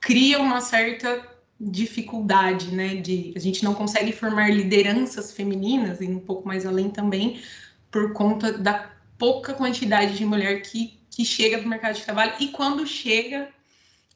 cria 0.00 0.38
uma 0.40 0.60
certa 0.60 1.35
dificuldade, 1.60 2.74
né? 2.74 2.96
De 2.96 3.32
a 3.36 3.38
gente 3.38 3.64
não 3.64 3.74
consegue 3.74 4.12
formar 4.12 4.50
lideranças 4.50 5.32
femininas 5.32 6.00
e 6.00 6.06
um 6.06 6.20
pouco 6.20 6.46
mais 6.46 6.66
além 6.66 6.90
também 6.90 7.40
por 7.90 8.12
conta 8.12 8.52
da 8.52 8.90
pouca 9.18 9.54
quantidade 9.54 10.16
de 10.16 10.24
mulher 10.24 10.60
que, 10.62 10.98
que 11.10 11.24
chega 11.24 11.58
para 11.58 11.66
o 11.66 11.70
mercado 11.70 11.94
de 11.94 12.02
trabalho 12.02 12.34
e 12.38 12.48
quando 12.48 12.86
chega 12.86 13.48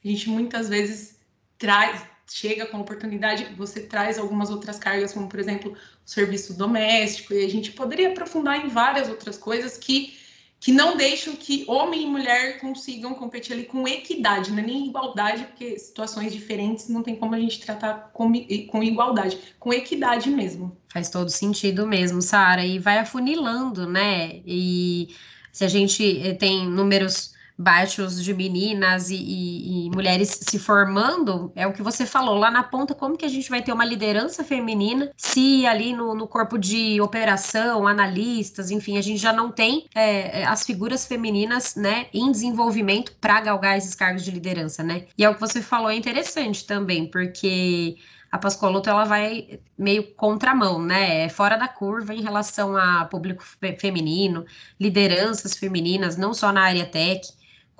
a 0.04 0.08
gente 0.08 0.28
muitas 0.28 0.68
vezes 0.68 1.18
traz 1.58 2.02
chega 2.30 2.64
com 2.66 2.80
oportunidade, 2.80 3.52
você 3.56 3.80
traz 3.80 4.18
algumas 4.18 4.50
outras 4.50 4.78
cargas, 4.78 5.12
como 5.12 5.28
por 5.28 5.40
exemplo 5.40 5.72
o 5.72 5.76
serviço 6.08 6.54
doméstico, 6.54 7.34
e 7.34 7.44
a 7.44 7.48
gente 7.50 7.72
poderia 7.72 8.10
aprofundar 8.10 8.64
em 8.64 8.68
várias 8.68 9.08
outras 9.08 9.36
coisas 9.36 9.76
que 9.76 10.16
que 10.60 10.72
não 10.72 10.94
deixam 10.94 11.34
que 11.34 11.64
homem 11.66 12.02
e 12.02 12.06
mulher 12.06 12.60
consigam 12.60 13.14
competir 13.14 13.54
ali 13.54 13.64
com 13.64 13.88
equidade, 13.88 14.52
não 14.52 14.58
é 14.58 14.62
nem 14.62 14.88
igualdade, 14.88 15.44
porque 15.44 15.78
situações 15.78 16.32
diferentes 16.32 16.86
não 16.90 17.02
tem 17.02 17.16
como 17.16 17.34
a 17.34 17.40
gente 17.40 17.58
tratar 17.60 18.10
com, 18.12 18.30
com 18.68 18.82
igualdade, 18.82 19.38
com 19.58 19.72
equidade 19.72 20.28
mesmo. 20.28 20.76
Faz 20.92 21.08
todo 21.08 21.30
sentido 21.30 21.86
mesmo, 21.86 22.20
Sara, 22.20 22.64
e 22.64 22.78
vai 22.78 22.98
afunilando, 22.98 23.88
né? 23.88 24.42
E 24.44 25.08
se 25.50 25.64
a 25.64 25.68
gente 25.68 26.20
eh, 26.20 26.34
tem 26.34 26.68
números 26.68 27.29
baixos 27.60 28.24
de 28.24 28.32
meninas 28.32 29.10
e, 29.10 29.16
e, 29.16 29.86
e, 29.86 29.90
mulheres 29.90 30.40
se 30.40 30.58
formando, 30.58 31.52
é 31.54 31.66
o 31.66 31.72
que 31.74 31.82
você 31.82 32.06
falou 32.06 32.38
lá 32.38 32.50
na 32.50 32.62
ponta, 32.62 32.94
como 32.94 33.18
que 33.18 33.24
a 33.24 33.28
gente 33.28 33.50
vai 33.50 33.60
ter 33.60 33.70
uma 33.70 33.84
liderança 33.84 34.42
feminina 34.42 35.10
se 35.14 35.66
ali 35.66 35.92
no, 35.92 36.14
no 36.14 36.26
corpo 36.26 36.56
de 36.56 36.98
operação, 37.02 37.86
analistas, 37.86 38.70
enfim, 38.70 38.96
a 38.96 39.02
gente 39.02 39.18
já 39.18 39.32
não 39.32 39.52
tem 39.52 39.86
é, 39.94 40.40
é 40.40 40.46
as 40.46 40.64
figuras 40.64 41.06
femininas, 41.06 41.74
né, 41.74 42.06
em 42.14 42.32
desenvolvimento 42.32 43.12
para 43.20 43.40
galgar 43.42 43.76
esses 43.76 43.94
cargos 43.94 44.24
de 44.24 44.30
liderança, 44.30 44.82
né? 44.82 45.04
E 45.18 45.24
é 45.24 45.28
o 45.28 45.34
que 45.34 45.40
você 45.40 45.60
falou, 45.60 45.90
é 45.90 45.96
interessante 45.96 46.64
também, 46.64 47.10
porque 47.10 47.96
a 48.32 48.38
Pascoaloto 48.38 48.88
ela 48.88 49.04
vai 49.04 49.60
meio 49.76 50.14
contramão, 50.14 50.80
né? 50.80 51.24
É 51.24 51.28
fora 51.28 51.56
da 51.56 51.68
curva 51.68 52.14
em 52.14 52.22
relação 52.22 52.76
a 52.76 53.04
público 53.04 53.44
feminino, 53.78 54.46
lideranças 54.78 55.54
femininas, 55.54 56.16
não 56.16 56.32
só 56.32 56.52
na 56.52 56.62
área 56.62 56.86
tech 56.86 57.20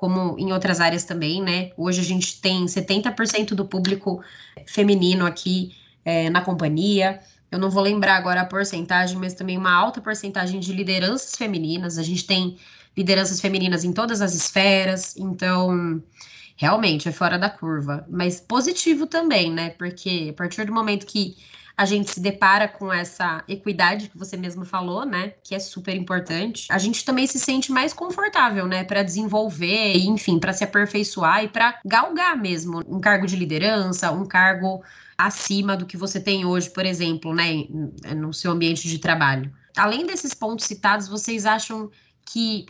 como 0.01 0.35
em 0.39 0.51
outras 0.51 0.81
áreas 0.81 1.05
também, 1.05 1.43
né? 1.43 1.73
Hoje 1.77 2.01
a 2.01 2.05
gente 2.05 2.41
tem 2.41 2.65
70% 2.65 3.49
do 3.49 3.67
público 3.67 4.25
feminino 4.65 5.27
aqui 5.27 5.77
é, 6.03 6.31
na 6.31 6.41
companhia. 6.41 7.21
Eu 7.51 7.59
não 7.59 7.69
vou 7.69 7.83
lembrar 7.83 8.17
agora 8.17 8.41
a 8.41 8.47
porcentagem, 8.47 9.19
mas 9.19 9.35
também 9.35 9.59
uma 9.59 9.71
alta 9.71 10.01
porcentagem 10.01 10.59
de 10.59 10.73
lideranças 10.73 11.35
femininas. 11.35 11.99
A 11.99 12.03
gente 12.03 12.27
tem 12.27 12.57
lideranças 12.97 13.43
femininas 13.43 13.85
em 13.85 13.93
todas 13.93 14.23
as 14.23 14.35
esferas, 14.35 15.19
então 15.19 16.03
realmente 16.57 17.07
é 17.07 17.13
fora 17.13 17.39
da 17.39 17.51
curva, 17.51 18.07
mas 18.09 18.41
positivo 18.41 19.07
também, 19.07 19.53
né? 19.53 19.69
Porque 19.69 20.29
a 20.31 20.33
partir 20.33 20.65
do 20.65 20.73
momento 20.73 21.05
que 21.05 21.37
a 21.81 21.87
gente 21.87 22.11
se 22.11 22.21
depara 22.21 22.69
com 22.69 22.93
essa 22.93 23.43
equidade 23.49 24.11
que 24.11 24.19
você 24.19 24.37
mesmo 24.37 24.67
falou, 24.67 25.07
né? 25.07 25.33
Que 25.43 25.55
é 25.55 25.59
super 25.59 25.97
importante. 25.97 26.67
A 26.71 26.77
gente 26.77 27.03
também 27.07 27.27
se 27.27 27.41
sente 27.41 27.73
mais 27.73 27.95
confortável, 27.95 28.67
né? 28.67 28.85
Para 28.85 29.03
desenvolver, 29.03 29.97
enfim, 29.97 30.39
para 30.39 30.53
se 30.53 30.63
aperfeiçoar 30.63 31.43
e 31.43 31.49
para 31.49 31.81
galgar 31.87 32.37
mesmo 32.37 32.83
um 32.87 33.01
cargo 33.01 33.27
de 33.27 33.35
liderança, 33.35 34.13
um 34.13 34.27
cargo 34.27 34.85
acima 35.17 35.75
do 35.75 35.87
que 35.87 35.97
você 35.97 36.21
tem 36.21 36.45
hoje, 36.45 36.69
por 36.69 36.85
exemplo, 36.85 37.35
né? 37.35 37.65
No 38.15 38.35
seu 38.35 38.53
ambiente 38.53 38.87
de 38.87 38.99
trabalho. 38.99 39.51
Além 39.75 40.07
desses 40.07 40.35
pontos 40.35 40.67
citados, 40.67 41.09
vocês 41.09 41.47
acham 41.47 41.91
que 42.31 42.67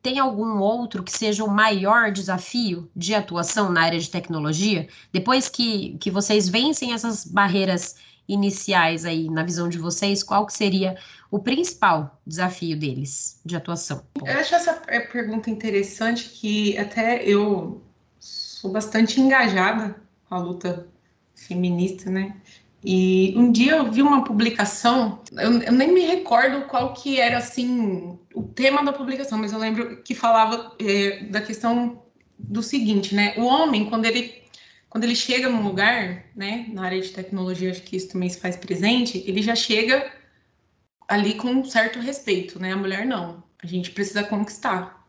tem 0.00 0.18
algum 0.18 0.58
outro 0.58 1.02
que 1.02 1.12
seja 1.12 1.44
o 1.44 1.50
maior 1.50 2.10
desafio 2.10 2.90
de 2.96 3.14
atuação 3.14 3.70
na 3.70 3.82
área 3.82 3.98
de 4.00 4.08
tecnologia? 4.08 4.88
Depois 5.12 5.50
que, 5.50 5.98
que 5.98 6.10
vocês 6.10 6.48
vencem 6.48 6.94
essas 6.94 7.26
barreiras 7.26 7.96
iniciais 8.28 9.04
aí, 9.04 9.28
na 9.28 9.42
visão 9.42 9.68
de 9.68 9.78
vocês, 9.78 10.22
qual 10.22 10.46
que 10.46 10.52
seria 10.52 10.96
o 11.30 11.38
principal 11.38 12.20
desafio 12.26 12.78
deles 12.78 13.40
de 13.44 13.56
atuação? 13.56 14.04
Eu 14.24 14.38
acho 14.38 14.54
essa 14.54 14.74
pergunta 15.12 15.50
interessante, 15.50 16.30
que 16.30 16.76
até 16.78 17.22
eu 17.24 17.82
sou 18.18 18.70
bastante 18.70 19.20
engajada 19.20 19.96
com 20.28 20.34
a 20.34 20.38
luta 20.38 20.88
feminista, 21.34 22.10
né? 22.10 22.36
E 22.84 23.34
um 23.36 23.50
dia 23.50 23.76
eu 23.76 23.90
vi 23.90 24.02
uma 24.02 24.24
publicação, 24.24 25.20
eu, 25.32 25.62
eu, 25.62 25.72
nem 25.72 25.92
me 25.92 26.02
recordo 26.02 26.66
qual 26.66 26.92
que 26.92 27.18
era 27.18 27.38
assim 27.38 28.18
o 28.34 28.42
tema 28.42 28.84
da 28.84 28.92
publicação, 28.92 29.38
mas 29.38 29.52
eu 29.52 29.58
lembro 29.58 30.02
que 30.02 30.14
falava 30.14 30.72
é, 30.78 31.24
da 31.24 31.40
questão 31.40 32.02
do 32.38 32.62
seguinte, 32.62 33.14
né? 33.14 33.34
O 33.38 33.44
homem, 33.44 33.88
quando 33.88 34.04
ele 34.04 34.43
quando 34.94 35.02
ele 35.02 35.16
chega 35.16 35.48
num 35.48 35.64
lugar, 35.64 36.24
né, 36.36 36.66
na 36.68 36.84
área 36.84 37.00
de 37.00 37.08
tecnologia, 37.08 37.72
acho 37.72 37.82
que 37.82 37.96
isso 37.96 38.10
também 38.10 38.28
se 38.28 38.38
faz 38.38 38.56
presente, 38.56 39.24
ele 39.26 39.42
já 39.42 39.56
chega 39.56 40.08
ali 41.08 41.34
com 41.34 41.48
um 41.48 41.64
certo 41.64 41.98
respeito, 41.98 42.60
né? 42.60 42.72
A 42.72 42.76
mulher 42.76 43.04
não. 43.04 43.42
A 43.60 43.66
gente 43.66 43.90
precisa 43.90 44.22
conquistar. 44.22 45.04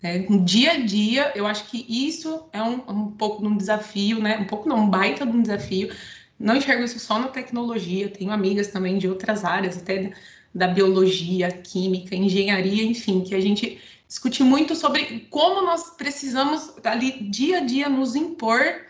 Né? 0.00 0.18
No 0.30 0.44
dia 0.44 0.74
a 0.74 0.76
dia, 0.78 1.32
eu 1.34 1.44
acho 1.44 1.68
que 1.68 1.84
isso 1.88 2.48
é 2.52 2.62
um, 2.62 2.74
um 2.88 3.10
pouco 3.10 3.42
de 3.42 3.48
um 3.48 3.56
desafio, 3.56 4.20
né? 4.22 4.38
Um 4.38 4.44
pouco 4.44 4.68
não, 4.68 4.84
um 4.84 4.88
baita 4.88 5.26
de 5.26 5.32
um 5.32 5.42
desafio. 5.42 5.92
Não 6.38 6.54
enxergo 6.54 6.84
isso 6.84 7.00
só 7.00 7.18
na 7.18 7.26
tecnologia, 7.26 8.08
tenho 8.08 8.30
amigas 8.30 8.68
também 8.68 8.96
de 8.96 9.08
outras 9.08 9.44
áreas, 9.44 9.76
até 9.76 10.12
da 10.54 10.68
biologia, 10.68 11.50
química, 11.50 12.14
engenharia, 12.14 12.84
enfim, 12.84 13.24
que 13.24 13.34
a 13.34 13.40
gente 13.40 13.80
discute 14.06 14.44
muito 14.44 14.76
sobre 14.76 15.26
como 15.30 15.62
nós 15.62 15.96
precisamos 15.96 16.74
ali 16.84 17.28
dia 17.28 17.58
a 17.58 17.60
dia 17.64 17.88
nos 17.88 18.14
impor 18.14 18.86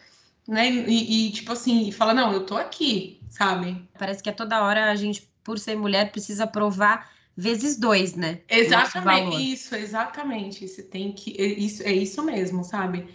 né? 0.48 0.70
E, 0.70 1.28
e, 1.28 1.32
tipo 1.32 1.52
assim, 1.52 1.90
fala, 1.90 2.14
não, 2.14 2.32
eu 2.32 2.44
tô 2.44 2.56
aqui, 2.56 3.20
sabe? 3.28 3.82
Parece 3.98 4.22
que 4.22 4.30
a 4.30 4.32
toda 4.32 4.62
hora 4.62 4.90
a 4.90 4.94
gente, 4.94 5.28
por 5.42 5.58
ser 5.58 5.76
mulher, 5.76 6.10
precisa 6.10 6.46
provar 6.46 7.10
vezes 7.36 7.76
dois, 7.76 8.14
né? 8.14 8.40
Exatamente, 8.48 9.52
isso, 9.52 9.74
exatamente. 9.74 10.66
Você 10.66 10.82
tem 10.82 11.12
que. 11.12 11.34
É 11.38 11.44
isso, 11.44 11.82
é 11.82 11.92
isso 11.92 12.22
mesmo, 12.22 12.64
sabe? 12.64 13.06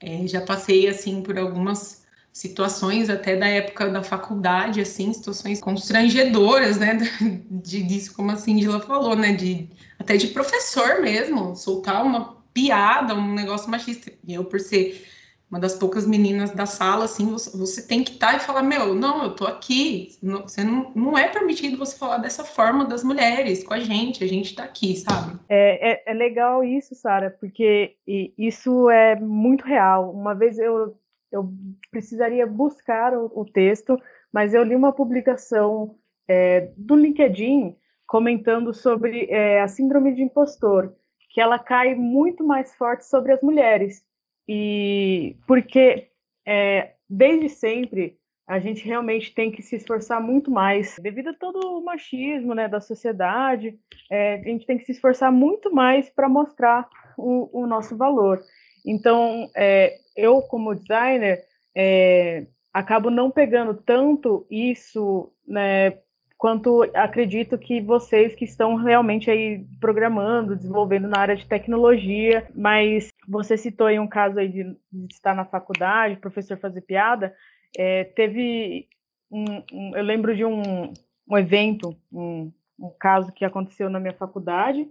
É, 0.00 0.26
já 0.26 0.40
passei 0.40 0.88
assim 0.88 1.22
por 1.22 1.38
algumas 1.38 2.06
situações 2.32 3.08
até 3.08 3.34
da 3.34 3.46
época 3.48 3.88
da 3.88 4.02
faculdade, 4.02 4.80
assim, 4.80 5.10
situações 5.12 5.60
constrangedoras, 5.60 6.78
né? 6.78 6.98
De, 7.50 7.82
disso, 7.82 8.14
como 8.14 8.30
a 8.30 8.36
Cindyla 8.36 8.80
falou, 8.80 9.16
né? 9.16 9.32
De, 9.32 9.68
até 9.98 10.16
de 10.16 10.28
professor 10.28 11.00
mesmo, 11.00 11.56
soltar 11.56 12.04
uma 12.04 12.36
piada, 12.52 13.14
um 13.14 13.34
negócio 13.34 13.70
machista. 13.70 14.12
E 14.26 14.34
eu, 14.34 14.44
por 14.44 14.60
ser 14.60 15.06
uma 15.50 15.60
das 15.60 15.74
poucas 15.74 16.06
meninas 16.06 16.50
da 16.50 16.66
sala, 16.66 17.04
assim, 17.04 17.30
você, 17.30 17.56
você 17.56 17.86
tem 17.86 18.02
que 18.02 18.12
estar 18.12 18.32
tá 18.32 18.36
e 18.36 18.40
falar, 18.40 18.62
meu, 18.62 18.94
não, 18.94 19.22
eu 19.22 19.36
tô 19.36 19.46
aqui, 19.46 20.08
não, 20.20 20.42
você 20.42 20.64
não, 20.64 20.90
não 20.94 21.16
é 21.16 21.28
permitido 21.28 21.78
você 21.78 21.96
falar 21.96 22.18
dessa 22.18 22.44
forma 22.44 22.84
das 22.84 23.04
mulheres 23.04 23.62
com 23.62 23.72
a 23.72 23.78
gente, 23.78 24.24
a 24.24 24.26
gente 24.26 24.56
tá 24.56 24.64
aqui, 24.64 24.96
sabe? 24.96 25.38
É, 25.48 25.92
é, 25.92 26.02
é 26.06 26.14
legal 26.14 26.64
isso, 26.64 26.94
Sara, 26.96 27.30
porque 27.30 27.96
isso 28.36 28.90
é 28.90 29.14
muito 29.20 29.64
real. 29.64 30.10
Uma 30.10 30.34
vez 30.34 30.58
eu, 30.58 30.96
eu 31.30 31.48
precisaria 31.92 32.46
buscar 32.46 33.14
o, 33.14 33.30
o 33.32 33.44
texto, 33.44 33.96
mas 34.32 34.52
eu 34.52 34.64
li 34.64 34.74
uma 34.74 34.92
publicação 34.92 35.94
é, 36.26 36.72
do 36.76 36.96
LinkedIn 36.96 37.76
comentando 38.04 38.74
sobre 38.74 39.26
é, 39.30 39.60
a 39.60 39.68
síndrome 39.68 40.12
de 40.12 40.22
impostor, 40.22 40.92
que 41.30 41.40
ela 41.40 41.58
cai 41.58 41.94
muito 41.94 42.44
mais 42.44 42.74
forte 42.74 43.04
sobre 43.04 43.32
as 43.32 43.42
mulheres 43.42 44.05
e 44.48 45.36
porque 45.46 46.08
é, 46.46 46.92
desde 47.08 47.48
sempre 47.48 48.18
a 48.46 48.60
gente 48.60 48.86
realmente 48.86 49.34
tem 49.34 49.50
que 49.50 49.60
se 49.60 49.74
esforçar 49.74 50.20
muito 50.20 50.50
mais, 50.52 50.96
devido 51.00 51.30
a 51.30 51.34
todo 51.34 51.58
o 51.58 51.84
machismo 51.84 52.54
né, 52.54 52.68
da 52.68 52.80
sociedade, 52.80 53.76
é, 54.08 54.34
a 54.34 54.42
gente 54.42 54.64
tem 54.64 54.78
que 54.78 54.84
se 54.84 54.92
esforçar 54.92 55.32
muito 55.32 55.74
mais 55.74 56.08
para 56.08 56.28
mostrar 56.28 56.88
o, 57.18 57.62
o, 57.62 57.66
nosso 57.66 57.96
valor. 57.96 58.40
Então, 58.86 59.50
é, 59.56 59.98
eu, 60.16 60.40
como 60.42 60.76
designer, 60.76 61.42
é, 61.74 62.46
acabo 62.72 63.10
não 63.10 63.32
pegando 63.32 63.74
tanto 63.74 64.46
isso 64.48 65.32
né, 65.46 65.98
quanto 66.38 66.82
acredito 66.94 67.56
que 67.56 67.80
vocês 67.80 68.34
que 68.34 68.44
estão 68.44 68.74
realmente 68.74 69.30
aí 69.30 69.64
programando, 69.80 70.54
desenvolvendo 70.54 71.08
na 71.08 71.18
área 71.18 71.36
de 71.36 71.46
tecnologia, 71.46 72.46
mas 72.54 73.08
você 73.26 73.56
citou 73.56 73.86
aí 73.86 73.98
um 73.98 74.06
caso 74.06 74.38
aí 74.38 74.48
de, 74.48 74.64
de 74.92 75.14
estar 75.14 75.34
na 75.34 75.44
faculdade, 75.44 76.20
professor 76.20 76.58
fazer 76.58 76.82
piada, 76.82 77.34
é, 77.76 78.04
teve 78.04 78.86
um, 79.30 79.44
um, 79.72 79.96
eu 79.96 80.02
lembro 80.02 80.36
de 80.36 80.44
um, 80.44 80.92
um 81.28 81.38
evento, 81.38 81.96
um, 82.12 82.52
um, 82.78 82.90
caso 83.00 83.32
que 83.32 83.44
aconteceu 83.44 83.88
na 83.88 83.98
minha 83.98 84.14
faculdade, 84.14 84.86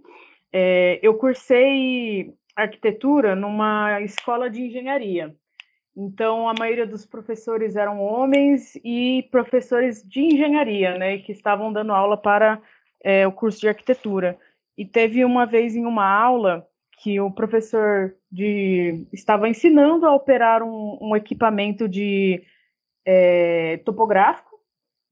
é, 0.52 0.98
eu 1.02 1.14
cursei 1.14 2.34
arquitetura 2.54 3.36
numa 3.36 4.00
escola 4.00 4.50
de 4.50 4.62
engenharia, 4.62 5.34
então, 5.96 6.46
a 6.46 6.52
maioria 6.52 6.86
dos 6.86 7.06
professores 7.06 7.74
eram 7.74 8.02
homens 8.02 8.76
e 8.84 9.26
professores 9.30 10.02
de 10.06 10.20
engenharia, 10.20 10.98
né, 10.98 11.18
que 11.18 11.32
estavam 11.32 11.72
dando 11.72 11.92
aula 11.92 12.18
para 12.18 12.60
é, 13.02 13.26
o 13.26 13.32
curso 13.32 13.60
de 13.60 13.68
arquitetura. 13.68 14.38
E 14.76 14.84
teve 14.84 15.24
uma 15.24 15.46
vez 15.46 15.74
em 15.74 15.86
uma 15.86 16.06
aula 16.06 16.68
que 16.98 17.18
o 17.18 17.30
professor 17.30 18.14
de, 18.30 19.06
estava 19.10 19.48
ensinando 19.48 20.04
a 20.04 20.14
operar 20.14 20.62
um, 20.62 20.98
um 21.00 21.16
equipamento 21.16 21.88
de 21.88 22.42
é, 23.04 23.78
topográfico 23.78 24.60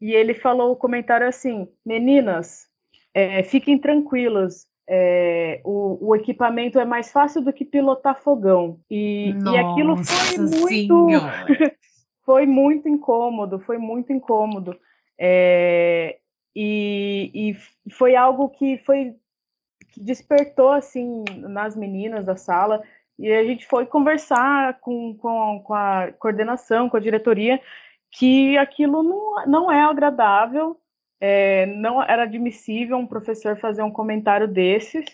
e 0.01 0.13
ele 0.13 0.35
falou 0.35 0.73
o 0.73 0.77
comentário 0.77 1.27
assim: 1.27 1.67
meninas, 1.85 2.69
é, 3.15 3.43
fiquem 3.43 3.79
tranquilas, 3.79 4.67
é, 4.89 5.61
o, 5.65 6.09
o, 6.09 6.17
equipamento 6.17 6.79
é 6.79 6.85
mais 6.85 7.11
fácil 7.11 7.41
do 7.43 7.53
que 7.53 7.65
pilotar 7.65 8.21
fogão. 8.21 8.79
E, 8.91 9.31
e 9.31 9.59
aquilo 9.59 9.97
foi 9.97 10.39
muito. 10.39 11.07
foi 12.25 12.47
muito 12.47 12.89
incômodo, 12.89 13.59
foi 13.61 13.79
muito 13.79 14.13
incômodo. 14.13 14.77
É, 15.19 16.19
e, 16.55 17.31
e 17.35 17.91
foi 17.93 18.15
algo 18.17 18.49
que 18.51 18.79
foi 18.79 19.15
que 19.93 20.01
despertou 20.01 20.73
assim 20.73 21.25
nas 21.39 21.77
meninas 21.77 22.25
da 22.25 22.37
sala 22.37 22.83
e 23.19 23.33
a 23.33 23.45
gente 23.45 23.65
foi 23.67 23.87
conversar 23.87 24.81
com, 24.81 25.17
com, 25.17 25.63
com 25.65 25.75
a 25.75 26.13
coordenação, 26.19 26.89
com 26.89 26.97
a 26.97 27.01
diretoria, 27.01 27.61
que 28.11 28.59
aquilo 28.59 29.03
não, 29.03 29.47
não 29.47 29.73
é 29.73 29.83
agradável, 29.85 30.77
é, 31.21 31.67
não 31.67 32.03
era 32.03 32.25
admissível 32.25 32.97
um 32.97 33.07
professor 33.07 33.57
fazer 33.57 33.83
um 33.83 33.91
comentário 33.91 34.49
desses. 34.49 35.05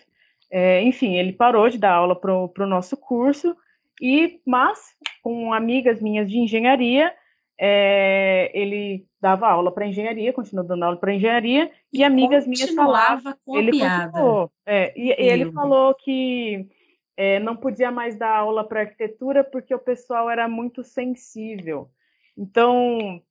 É, 0.49 0.81
enfim, 0.81 1.15
ele 1.15 1.31
parou 1.31 1.69
de 1.69 1.77
dar 1.77 1.93
aula 1.93 2.19
para 2.19 2.33
o 2.33 2.67
nosso 2.67 2.97
curso, 2.97 3.55
e 4.01 4.41
mas 4.45 4.79
com 5.21 5.53
amigas 5.53 6.01
minhas 6.01 6.29
de 6.29 6.37
engenharia, 6.37 7.13
é, 7.57 8.51
ele 8.53 9.05
dava 9.21 9.47
aula 9.47 9.71
para 9.71 9.85
engenharia, 9.85 10.33
continuou 10.33 10.67
dando 10.67 10.83
aula 10.83 10.97
para 10.97 11.13
engenharia, 11.13 11.71
e, 11.93 11.99
e 11.99 12.03
amigas 12.03 12.47
minhas 12.47 12.71
falavam. 12.71 13.35
Com 13.45 13.57
ele 13.57 13.71
piada. 13.71 14.19
É, 14.65 14.91
e, 14.99 15.09
e 15.09 15.29
ele 15.29 15.51
falou 15.51 15.93
que 15.93 16.67
é, 17.15 17.39
não 17.39 17.55
podia 17.55 17.91
mais 17.91 18.17
dar 18.17 18.35
aula 18.35 18.67
para 18.67 18.81
arquitetura 18.81 19.43
porque 19.43 19.75
o 19.75 19.79
pessoal 19.79 20.29
era 20.29 20.47
muito 20.47 20.83
sensível. 20.83 21.89
Então, 22.35 23.21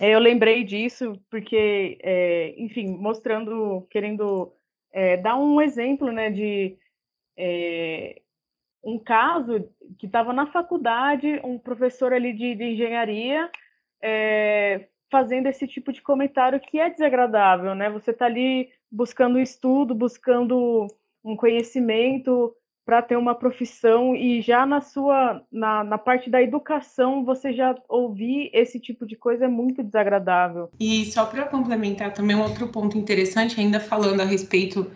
eu 0.00 0.18
lembrei 0.18 0.64
disso 0.64 1.20
porque, 1.30 1.98
é, 2.02 2.54
enfim, 2.58 2.96
mostrando, 2.96 3.86
querendo 3.90 4.52
é, 4.92 5.16
dar 5.16 5.36
um 5.36 5.60
exemplo, 5.60 6.10
né, 6.10 6.30
de 6.30 6.76
é, 7.36 8.20
um 8.82 8.98
caso 8.98 9.68
que 9.98 10.06
estava 10.06 10.32
na 10.32 10.46
faculdade, 10.46 11.40
um 11.44 11.58
professor 11.58 12.12
ali 12.12 12.32
de, 12.32 12.54
de 12.54 12.64
engenharia 12.64 13.50
é, 14.02 14.88
fazendo 15.10 15.46
esse 15.46 15.66
tipo 15.66 15.92
de 15.92 16.02
comentário 16.02 16.60
que 16.60 16.78
é 16.78 16.90
desagradável, 16.90 17.74
né? 17.74 17.88
Você 17.90 18.10
está 18.10 18.26
ali 18.26 18.68
buscando 18.90 19.38
estudo, 19.38 19.94
buscando 19.94 20.86
um 21.24 21.36
conhecimento 21.36 22.54
para 22.84 23.00
ter 23.00 23.16
uma 23.16 23.34
profissão 23.34 24.14
e 24.14 24.42
já 24.42 24.66
na 24.66 24.80
sua 24.80 25.42
na, 25.50 25.82
na 25.82 25.98
parte 25.98 26.28
da 26.28 26.42
educação 26.42 27.24
você 27.24 27.52
já 27.52 27.74
ouvir 27.88 28.50
esse 28.52 28.78
tipo 28.78 29.06
de 29.06 29.16
coisa 29.16 29.46
é 29.46 29.48
muito 29.48 29.82
desagradável. 29.82 30.70
E 30.78 31.06
só 31.06 31.24
para 31.24 31.46
complementar 31.46 32.12
também 32.12 32.36
um 32.36 32.42
outro 32.42 32.68
ponto 32.68 32.98
interessante, 32.98 33.60
ainda 33.60 33.80
falando 33.80 34.20
a 34.20 34.24
respeito 34.24 34.90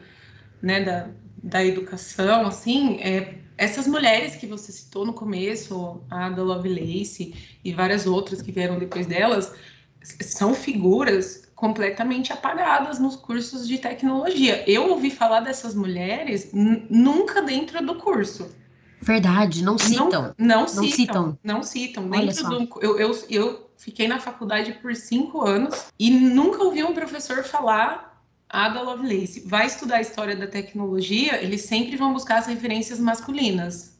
né, 0.62 0.82
da, 0.82 1.08
da 1.42 1.64
educação, 1.64 2.46
assim, 2.46 3.00
é, 3.00 3.34
essas 3.56 3.86
mulheres 3.86 4.36
que 4.36 4.46
você 4.46 4.70
citou 4.70 5.06
no 5.06 5.12
começo, 5.12 6.02
a 6.10 6.26
Ada 6.26 6.42
Lovelace 6.42 7.34
e 7.64 7.72
várias 7.72 8.06
outras 8.06 8.42
que 8.42 8.52
vieram 8.52 8.78
depois 8.78 9.06
delas, 9.06 9.54
são 10.02 10.54
figuras 10.54 11.47
completamente 11.58 12.32
apagadas 12.32 13.00
nos 13.00 13.16
cursos 13.16 13.66
de 13.66 13.78
tecnologia. 13.78 14.62
Eu 14.64 14.90
ouvi 14.90 15.10
falar 15.10 15.40
dessas 15.40 15.74
mulheres 15.74 16.50
nunca 16.52 17.42
dentro 17.42 17.84
do 17.84 17.96
curso. 17.96 18.54
Verdade, 19.02 19.64
não 19.64 19.76
citam. 19.76 20.08
Não, 20.08 20.34
não, 20.38 20.60
não 20.60 20.68
citam, 20.68 20.88
citam, 20.92 21.38
Não 21.42 21.62
citam. 21.64 22.08
Dentro 22.08 22.48
do, 22.48 22.68
eu, 22.80 22.96
eu, 23.00 23.24
eu 23.28 23.70
fiquei 23.76 24.06
na 24.06 24.20
faculdade 24.20 24.72
por 24.74 24.94
cinco 24.94 25.44
anos 25.44 25.86
e 25.98 26.12
nunca 26.12 26.62
ouvi 26.62 26.84
um 26.84 26.94
professor 26.94 27.42
falar 27.42 28.22
Ada 28.48 28.80
Lovelace 28.80 29.40
vai 29.40 29.66
estudar 29.66 29.96
a 29.96 30.00
história 30.00 30.36
da 30.36 30.46
tecnologia, 30.46 31.42
eles 31.42 31.62
sempre 31.62 31.96
vão 31.96 32.12
buscar 32.12 32.38
as 32.38 32.46
referências 32.46 33.00
masculinas. 33.00 33.98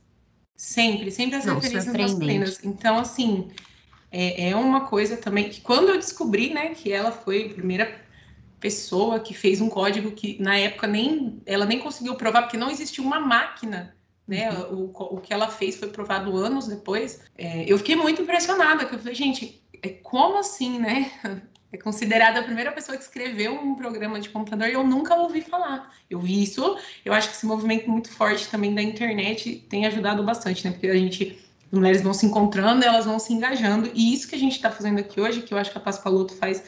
Sempre, 0.57 1.11
sempre 1.11 1.37
as 1.37 1.45
Não, 1.45 1.57
referências 1.57 1.93
masculinas. 1.93 2.65
Então, 2.65 2.99
assim, 2.99 3.49
é, 4.11 4.51
é, 4.51 4.57
uma 4.57 4.87
coisa 4.87 5.17
também 5.17 5.49
que 5.49 5.61
quando 5.61 5.91
eu 5.91 5.97
descobri, 5.97 6.53
né, 6.53 6.71
que 6.75 6.93
ela 6.93 7.13
foi 7.13 7.47
a 7.47 7.55
primeira 7.55 8.01
pessoa 8.61 9.21
que 9.21 9.35
fez 9.35 9.61
um 9.61 9.69
código 9.69 10.11
que 10.13 10.41
na 10.43 10.59
época 10.59 10.87
nem 10.87 11.41
ela 11.47 11.65
nem 11.65 11.79
conseguiu 11.79 12.17
provar 12.17 12.43
porque 12.43 12.57
não 12.57 12.71
existia 12.71 13.05
uma 13.05 13.21
máquina 13.21 13.95
né? 14.29 14.53
Uhum. 14.53 14.93
O, 14.95 15.17
o 15.17 15.21
que 15.21 15.33
ela 15.33 15.49
fez 15.49 15.77
foi 15.77 15.89
provado 15.89 16.37
anos 16.37 16.69
depois. 16.69 17.25
É, 17.37 17.65
eu 17.67 17.79
fiquei 17.79 17.97
muito 17.97 18.21
impressionada, 18.21 18.85
que 18.85 18.95
eu 18.95 18.99
falei, 18.99 19.15
gente, 19.15 19.65
é, 19.83 19.89
como 19.89 20.39
assim, 20.39 20.79
né? 20.79 21.11
é 21.73 21.79
considerada 21.79 22.41
a 22.41 22.43
primeira 22.43 22.73
pessoa 22.73 22.97
que 22.97 23.05
escreveu 23.05 23.55
um 23.55 23.75
programa 23.75 24.21
de 24.21 24.29
computador 24.29 24.69
e 24.69 24.75
eu 24.75 24.85
nunca 24.85 25.15
ouvi 25.17 25.41
falar. 25.41 25.95
Eu 26.09 26.21
vi 26.21 26.43
isso, 26.43 26.79
eu 27.05 27.13
acho 27.13 27.29
que 27.31 27.37
esse 27.37 27.47
movimento 27.47 27.91
muito 27.91 28.11
forte 28.11 28.49
também 28.49 28.75
da 28.75 28.83
internet 28.83 29.67
tem 29.69 29.87
ajudado 29.87 30.23
bastante, 30.23 30.65
né? 30.65 30.73
Porque 30.73 30.89
a 30.89 30.95
gente, 30.95 31.39
mulheres 31.71 32.03
vão 32.03 32.15
se 32.15 32.27
encontrando, 32.27 32.85
elas 32.85 33.05
vão 33.05 33.19
se 33.19 33.33
engajando, 33.33 33.91
e 33.95 34.13
isso 34.13 34.29
que 34.29 34.35
a 34.35 34.39
gente 34.39 34.57
está 34.57 34.71
fazendo 34.71 34.99
aqui 34.99 35.21
hoje, 35.21 35.43
que 35.43 35.53
eu 35.53 35.59
acho 35.59 35.71
que 35.71 35.79
a 35.79 35.81
Pascoaloto 35.81 36.35
faz 36.35 36.63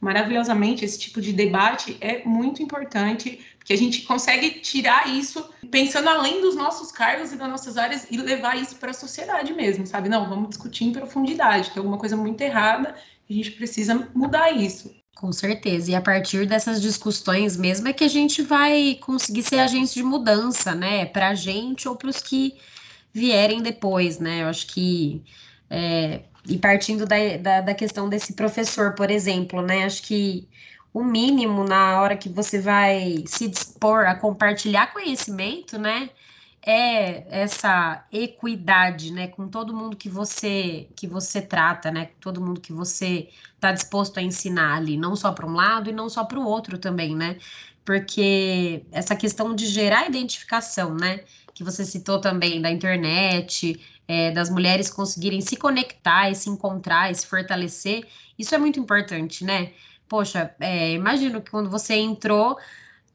maravilhosamente, 0.00 0.84
esse 0.84 0.98
tipo 0.98 1.20
de 1.20 1.32
debate 1.32 1.96
é 2.00 2.24
muito 2.24 2.62
importante, 2.62 3.40
porque 3.56 3.72
a 3.72 3.76
gente 3.78 4.02
consegue 4.02 4.50
tirar 4.60 5.08
isso 5.08 5.48
pensando 5.70 6.08
além 6.08 6.42
dos 6.42 6.54
nossos 6.54 6.92
cargos 6.92 7.32
e 7.32 7.36
das 7.36 7.48
nossas 7.48 7.78
áreas 7.78 8.06
e 8.10 8.18
levar 8.18 8.60
isso 8.60 8.76
para 8.76 8.90
a 8.90 8.94
sociedade 8.94 9.54
mesmo, 9.54 9.86
sabe? 9.86 10.10
Não, 10.10 10.28
vamos 10.28 10.50
discutir 10.50 10.84
em 10.84 10.92
profundidade, 10.92 11.70
tem 11.70 11.80
alguma 11.80 11.96
coisa 11.96 12.16
muito 12.16 12.40
errada 12.42 12.94
a 13.28 13.32
gente 13.32 13.52
precisa 13.52 14.08
mudar 14.14 14.50
isso. 14.52 14.94
Com 15.14 15.32
certeza. 15.32 15.90
E 15.90 15.94
a 15.94 16.00
partir 16.00 16.46
dessas 16.46 16.82
discussões 16.82 17.56
mesmo 17.56 17.88
é 17.88 17.92
que 17.92 18.04
a 18.04 18.08
gente 18.08 18.42
vai 18.42 18.98
conseguir 19.00 19.42
ser 19.42 19.58
agente 19.60 19.94
de 19.94 20.02
mudança, 20.02 20.74
né? 20.74 21.06
Para 21.06 21.28
a 21.30 21.34
gente 21.34 21.88
ou 21.88 21.96
para 21.96 22.10
os 22.10 22.20
que 22.20 22.54
vierem 23.14 23.62
depois, 23.62 24.18
né? 24.18 24.42
Eu 24.42 24.48
acho 24.48 24.66
que. 24.66 25.24
É, 25.70 26.22
e 26.46 26.58
partindo 26.58 27.06
da, 27.06 27.16
da, 27.40 27.60
da 27.62 27.74
questão 27.74 28.08
desse 28.08 28.34
professor, 28.34 28.94
por 28.94 29.10
exemplo, 29.10 29.62
né? 29.62 29.84
Acho 29.84 30.02
que 30.02 30.48
o 30.92 31.02
mínimo 31.02 31.64
na 31.64 32.00
hora 32.00 32.16
que 32.16 32.28
você 32.28 32.60
vai 32.60 33.24
se 33.26 33.48
dispor 33.48 34.06
a 34.06 34.14
compartilhar 34.14 34.92
conhecimento, 34.92 35.78
né? 35.78 36.10
é 36.66 37.42
essa 37.42 38.06
equidade, 38.10 39.12
né, 39.12 39.28
com 39.28 39.48
todo 39.48 39.76
mundo 39.76 39.96
que 39.96 40.08
você 40.08 40.88
que 40.96 41.06
você 41.06 41.42
trata, 41.42 41.90
né, 41.90 42.06
com 42.06 42.20
todo 42.20 42.40
mundo 42.40 42.60
que 42.60 42.72
você 42.72 43.28
está 43.54 43.70
disposto 43.72 44.18
a 44.18 44.22
ensinar 44.22 44.76
ali, 44.76 44.96
não 44.96 45.14
só 45.14 45.30
para 45.32 45.46
um 45.46 45.52
lado 45.52 45.90
e 45.90 45.92
não 45.92 46.08
só 46.08 46.24
para 46.24 46.38
o 46.38 46.44
outro 46.44 46.78
também, 46.78 47.14
né? 47.14 47.38
Porque 47.84 48.86
essa 48.92 49.14
questão 49.14 49.54
de 49.54 49.66
gerar 49.66 50.08
identificação, 50.08 50.94
né, 50.94 51.24
que 51.54 51.64
você 51.64 51.84
citou 51.84 52.20
também 52.20 52.60
da 52.60 52.70
internet, 52.70 53.80
é, 54.08 54.30
das 54.32 54.50
mulheres 54.50 54.90
conseguirem 54.90 55.40
se 55.40 55.56
conectar 55.56 56.30
e 56.30 56.34
se 56.34 56.50
encontrar 56.50 57.10
e 57.10 57.14
se 57.14 57.26
fortalecer, 57.26 58.06
isso 58.38 58.54
é 58.54 58.58
muito 58.58 58.80
importante, 58.80 59.44
né? 59.44 59.72
Poxa, 60.08 60.54
é, 60.60 60.92
imagino 60.92 61.40
que 61.40 61.50
quando 61.50 61.70
você 61.70 61.94
entrou 61.94 62.58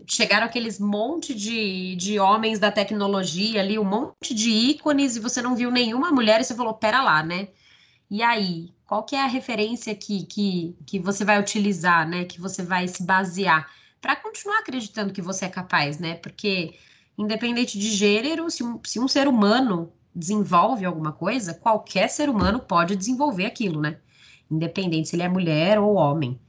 chegaram 0.08 0.46
aqueles 0.46 0.80
monte 0.80 1.34
de, 1.34 1.96
de 1.96 2.20
homens 2.20 2.60
da 2.60 2.72
tecnologia 2.72 3.60
ali, 3.60 3.78
um 3.78 3.84
monte 3.84 4.34
de 4.34 4.50
ícones, 4.50 5.16
e 5.16 5.20
você 5.20 5.42
não 5.42 5.56
viu 5.56 5.70
nenhuma 5.72 6.12
mulher, 6.12 6.40
e 6.40 6.44
você 6.44 6.56
falou, 6.56 6.74
pera 6.74 7.02
lá, 7.02 7.22
né? 7.24 7.50
E 8.10 8.24
aí, 8.24 8.74
qual 8.86 9.04
que 9.04 9.16
é 9.16 9.22
a 9.22 9.28
referência 9.28 9.94
que, 9.94 10.26
que, 10.26 10.76
que 10.86 11.00
você 11.00 11.24
vai 11.24 11.40
utilizar, 11.40 12.08
né? 12.08 12.26
Que 12.26 12.40
você 12.40 12.64
vai 12.64 12.88
se 12.88 13.04
basear 13.04 13.70
para 14.02 14.16
continuar 14.16 14.60
acreditando 14.60 15.14
que 15.14 15.22
você 15.22 15.46
é 15.46 15.50
capaz, 15.50 16.00
né? 16.00 16.16
Porque, 16.16 16.76
independente 17.20 17.78
de 17.78 17.92
gênero, 17.92 18.50
se 18.50 18.64
um, 18.64 18.80
se 18.82 18.98
um 18.98 19.08
ser 19.08 19.28
humano 19.28 19.92
desenvolve 20.16 20.86
alguma 20.86 21.12
coisa, 21.12 21.54
qualquer 21.54 22.10
ser 22.10 22.30
humano 22.30 22.60
pode 22.62 22.96
desenvolver 22.96 23.46
aquilo, 23.46 23.82
né? 23.82 23.98
Independente 24.50 25.10
se 25.10 25.18
ele 25.18 25.24
é 25.24 25.28
mulher 25.28 25.80
ou 25.80 25.96
homem. 25.96 26.40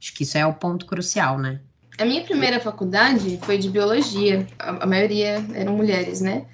Acho 0.00 0.14
que 0.14 0.22
isso 0.22 0.38
é 0.38 0.46
o 0.46 0.54
ponto 0.54 0.86
crucial, 0.86 1.38
né? 1.38 1.60
A 1.98 2.04
minha 2.04 2.24
primeira 2.24 2.58
faculdade 2.58 3.38
foi 3.42 3.58
de 3.58 3.68
biologia. 3.68 4.46
A, 4.58 4.86
maioria 4.86 5.44
eram 5.54 5.76
mulheres, 5.76 6.22
né? 6.22 6.46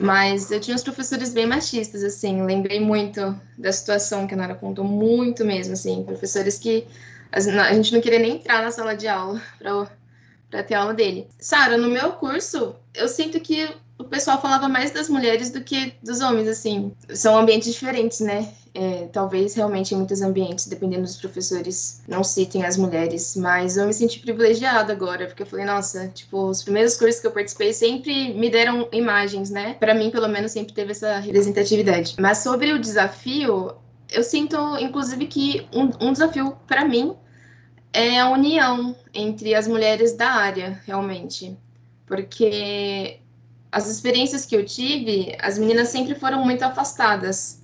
Mas 0.00 0.50
eu 0.50 0.60
tinha 0.60 0.74
uns 0.74 0.82
professores 0.82 1.32
bem 1.32 1.46
machistas, 1.46 2.02
assim. 2.02 2.44
Lembrei 2.44 2.80
muito 2.80 3.38
da 3.56 3.72
situação 3.72 4.26
que 4.26 4.34
a 4.34 4.36
Nara 4.36 4.54
contou, 4.56 4.84
muito 4.84 5.44
mesmo, 5.44 5.74
assim. 5.74 6.02
Professores 6.02 6.58
que 6.58 6.84
a 7.30 7.40
gente 7.72 7.92
não 7.92 8.00
queria 8.00 8.18
nem 8.18 8.36
entrar 8.36 8.62
na 8.62 8.70
sala 8.70 8.96
de 8.96 9.08
aula 9.08 9.40
para 9.58 9.88
ter 10.62 10.74
aula 10.74 10.94
dele. 10.94 11.28
Sara, 11.38 11.76
no 11.76 11.88
meu 11.88 12.12
curso, 12.12 12.76
eu 12.94 13.08
sinto 13.08 13.40
que 13.40 13.68
o 13.98 14.04
pessoal 14.04 14.40
falava 14.40 14.68
mais 14.68 14.90
das 14.90 15.08
mulheres 15.08 15.50
do 15.50 15.60
que 15.62 15.94
dos 16.02 16.20
homens, 16.20 16.48
assim. 16.48 16.92
São 17.10 17.36
ambientes 17.38 17.72
diferentes, 17.72 18.20
né? 18.20 18.48
É, 18.74 19.06
talvez 19.12 19.54
realmente 19.54 19.94
em 19.94 19.98
muitos 19.98 20.20
ambientes, 20.20 20.66
dependendo 20.66 21.02
dos 21.02 21.16
professores, 21.16 22.02
não 22.08 22.24
citem 22.24 22.64
as 22.64 22.76
mulheres, 22.76 23.36
mas 23.36 23.76
eu 23.76 23.86
me 23.86 23.94
senti 23.94 24.18
privilegiada 24.18 24.92
agora, 24.92 25.26
porque 25.26 25.44
eu 25.44 25.46
falei, 25.46 25.64
nossa, 25.64 26.08
tipo, 26.08 26.48
os 26.48 26.62
primeiros 26.64 26.96
cursos 26.96 27.20
que 27.20 27.26
eu 27.28 27.30
participei 27.30 27.72
sempre 27.72 28.34
me 28.34 28.50
deram 28.50 28.88
imagens, 28.90 29.48
né? 29.50 29.74
Para 29.74 29.94
mim, 29.94 30.10
pelo 30.10 30.28
menos, 30.28 30.50
sempre 30.50 30.74
teve 30.74 30.90
essa 30.90 31.18
representatividade. 31.20 32.16
Mas 32.18 32.38
sobre 32.38 32.72
o 32.72 32.80
desafio, 32.80 33.76
eu 34.10 34.24
sinto, 34.24 34.56
inclusive, 34.80 35.26
que 35.26 35.68
um, 35.72 36.08
um 36.08 36.12
desafio 36.12 36.56
para 36.66 36.84
mim 36.84 37.14
é 37.94 38.18
a 38.18 38.28
união 38.28 38.94
entre 39.14 39.54
as 39.54 39.68
mulheres 39.68 40.14
da 40.14 40.28
área, 40.28 40.82
realmente. 40.84 41.56
Porque 42.04 43.20
as 43.70 43.88
experiências 43.88 44.44
que 44.44 44.56
eu 44.56 44.66
tive, 44.66 45.34
as 45.40 45.56
meninas 45.58 45.88
sempre 45.88 46.14
foram 46.16 46.44
muito 46.44 46.62
afastadas. 46.64 47.62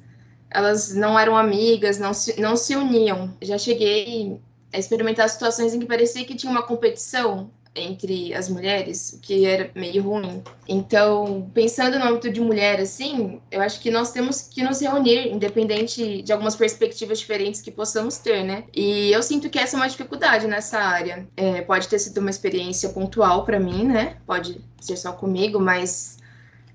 Elas 0.49 0.95
não 0.95 1.19
eram 1.19 1.37
amigas, 1.37 1.99
não 1.99 2.15
se, 2.15 2.41
não 2.41 2.57
se 2.57 2.77
uniam. 2.77 3.37
Já 3.43 3.59
cheguei 3.59 4.41
a 4.73 4.79
experimentar 4.79 5.29
situações 5.29 5.75
em 5.75 5.81
que 5.81 5.87
parecia 5.87 6.25
que 6.25 6.37
tinha 6.37 6.51
uma 6.51 6.63
competição 6.63 7.51
entre 7.75 8.35
as 8.35 8.49
mulheres, 8.49 9.13
o 9.13 9.21
que 9.21 9.47
era 9.47 9.71
meio 9.75 10.03
ruim. 10.03 10.43
Então, 10.69 11.51
pensando 11.55 11.99
no 11.99 12.05
âmbito 12.05 12.31
de 12.31 12.41
mulher, 12.41 12.81
assim, 12.81 13.41
eu 13.51 13.61
acho 13.61 13.81
que 13.81 13.91
nós 13.91 14.13
temos 14.13 14.43
que 14.43 14.63
nos 14.63 14.81
reunir, 14.81 15.33
independente 15.33 16.23
de 16.23 16.33
algumas 16.33 16.57
perspectivas 16.57 17.21
diferentes 17.21 17.61
que 17.61 17.71
possamos 17.71 18.19
ter, 18.19 18.43
né? 18.43 18.65
E 18.75 19.13
eu 19.13 19.23
sinto 19.23 19.49
que 19.49 19.59
essa 19.59 19.77
é 19.77 19.79
uma 19.79 19.89
dificuldade 19.89 20.47
nessa 20.47 20.79
área. 20.79 21.29
É, 21.37 21.63
pode 21.63 21.89
ter 21.89 21.99
sido 21.99 22.19
uma 22.19 22.31
experiência 22.31 22.89
pontual 22.89 23.45
para 23.45 23.61
mim, 23.61 23.85
né? 23.85 24.17
Pode 24.27 24.61
ser 24.81 24.97
só 24.97 25.13
comigo, 25.13 25.61
mas 25.61 26.19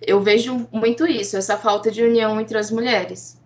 eu 0.01 0.21
vejo 0.21 0.67
muito 0.71 1.05
isso, 1.05 1.35
essa 1.35 1.57
falta 1.57 1.91
de 1.91 2.03
união 2.03 2.39
entre 2.39 2.57
as 2.57 2.71
mulheres. 2.71 3.37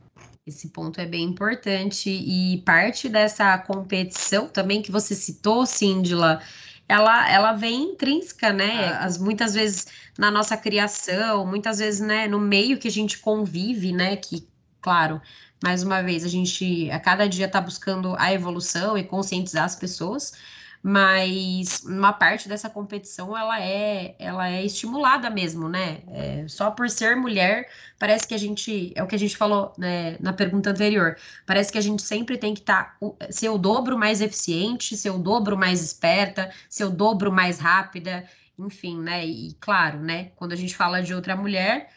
Esse 0.46 0.70
ponto 0.70 1.00
é 1.00 1.06
bem 1.06 1.24
importante 1.26 2.10
e 2.10 2.62
parte 2.66 3.08
dessa 3.08 3.58
competição 3.60 4.48
também 4.48 4.82
que 4.82 4.92
você 4.92 5.14
citou, 5.14 5.64
Síndila, 5.66 6.42
ela, 6.90 7.30
ela 7.32 7.54
vem 7.54 7.92
intrínseca, 7.92 8.52
né? 8.52 8.90
Ah. 8.90 9.06
As, 9.06 9.18
muitas 9.20 9.54
vezes 9.54 9.88
na 10.18 10.32
nossa 10.32 10.58
criação, 10.58 11.46
muitas 11.46 11.78
vezes, 11.78 12.02
né, 12.02 12.28
no 12.28 12.40
meio 12.40 12.80
que 12.80 12.88
a 12.88 12.92
gente 12.92 13.20
convive, 13.20 13.94
né? 13.94 14.16
Que, 14.16 14.48
claro, 14.82 15.22
mais 15.64 15.84
uma 15.84 16.02
vez, 16.02 16.26
a 16.26 16.28
gente 16.28 16.90
a 16.90 17.00
cada 17.00 17.30
dia 17.30 17.46
está 17.46 17.62
buscando 17.62 18.16
a 18.18 18.34
evolução 18.34 18.98
e 18.98 19.04
conscientizar 19.04 19.66
as 19.66 19.76
pessoas, 19.76 20.34
mas 20.82 21.84
uma 21.84 22.14
parte 22.14 22.48
dessa 22.48 22.70
competição 22.70 23.38
ela 23.38 23.62
é 23.62 24.16
ela 24.18 24.50
é 24.50 24.64
estimulada 24.64 25.30
mesmo, 25.30 25.68
né? 25.68 26.02
É, 26.08 26.46
só 26.48 26.72
por 26.72 26.90
ser 26.90 27.16
mulher, 27.18 27.70
parece 27.98 28.26
que 28.28 28.34
a 28.34 28.38
gente 28.38 28.94
é 28.96 29.04
o 29.04 29.08
que 29.08 29.16
a 29.16 29.20
gente 29.20 29.36
falou 29.36 29.74
né, 29.78 30.18
na 30.22 30.32
pergunta 30.32 30.70
anterior. 30.70 31.18
Parece 31.46 31.72
que 31.72 31.78
a 31.78 31.82
gente 31.82 32.02
sempre 32.02 32.38
tem 32.38 32.54
que 32.54 32.62
estar 32.62 32.98
tá, 32.98 33.28
ser 33.30 33.50
o 33.50 33.58
dobro 33.58 33.98
mais 33.98 34.22
eficiente, 34.22 34.96
ser 34.96 35.10
o 35.10 35.18
dobro 35.18 35.58
mais 35.58 35.84
esperta, 35.84 36.50
ser 36.70 36.86
o 36.86 36.90
dobro 36.90 37.32
mais 37.32 37.60
rápida, 37.60 38.26
enfim, 38.58 39.00
né? 39.02 39.26
E 39.26 39.54
claro, 39.60 40.00
né? 40.00 40.32
Quando 40.38 40.54
a 40.54 40.56
gente 40.56 40.76
fala 40.76 41.02
de 41.02 41.14
outra 41.14 41.36
mulher 41.36 41.90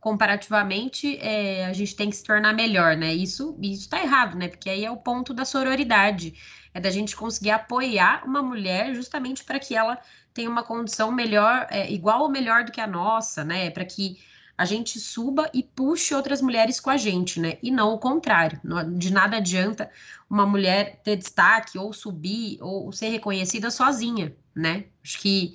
comparativamente, 0.00 1.18
é, 1.18 1.66
a 1.66 1.72
gente 1.74 1.94
tem 1.94 2.08
que 2.08 2.16
se 2.16 2.24
tornar 2.24 2.54
melhor, 2.54 2.96
né? 2.96 3.14
Isso, 3.14 3.56
isso 3.60 3.88
tá 3.88 4.02
errado, 4.02 4.36
né? 4.36 4.48
Porque 4.48 4.70
aí 4.70 4.84
é 4.84 4.90
o 4.90 4.96
ponto 4.96 5.34
da 5.34 5.44
sororidade 5.44 6.34
é 6.72 6.80
da 6.80 6.90
gente 6.90 7.16
conseguir 7.16 7.50
apoiar 7.50 8.24
uma 8.24 8.42
mulher 8.42 8.94
justamente 8.94 9.44
para 9.44 9.58
que 9.58 9.74
ela 9.74 9.98
tenha 10.32 10.48
uma 10.48 10.62
condição 10.62 11.10
melhor, 11.10 11.66
é, 11.70 11.90
igual 11.90 12.22
ou 12.22 12.28
melhor 12.28 12.64
do 12.64 12.72
que 12.72 12.80
a 12.80 12.86
nossa, 12.86 13.44
né? 13.44 13.70
Para 13.70 13.84
que 13.84 14.18
a 14.56 14.64
gente 14.64 15.00
suba 15.00 15.50
e 15.54 15.62
puxe 15.62 16.14
outras 16.14 16.42
mulheres 16.42 16.78
com 16.78 16.90
a 16.90 16.96
gente, 16.96 17.40
né? 17.40 17.56
E 17.62 17.70
não 17.70 17.94
o 17.94 17.98
contrário. 17.98 18.60
De 18.96 19.12
nada 19.12 19.38
adianta 19.38 19.90
uma 20.28 20.44
mulher 20.44 21.00
ter 21.02 21.16
destaque 21.16 21.78
ou 21.78 21.92
subir 21.92 22.58
ou 22.60 22.92
ser 22.92 23.08
reconhecida 23.08 23.70
sozinha, 23.70 24.36
né? 24.54 24.84
Acho 25.02 25.18
que 25.18 25.54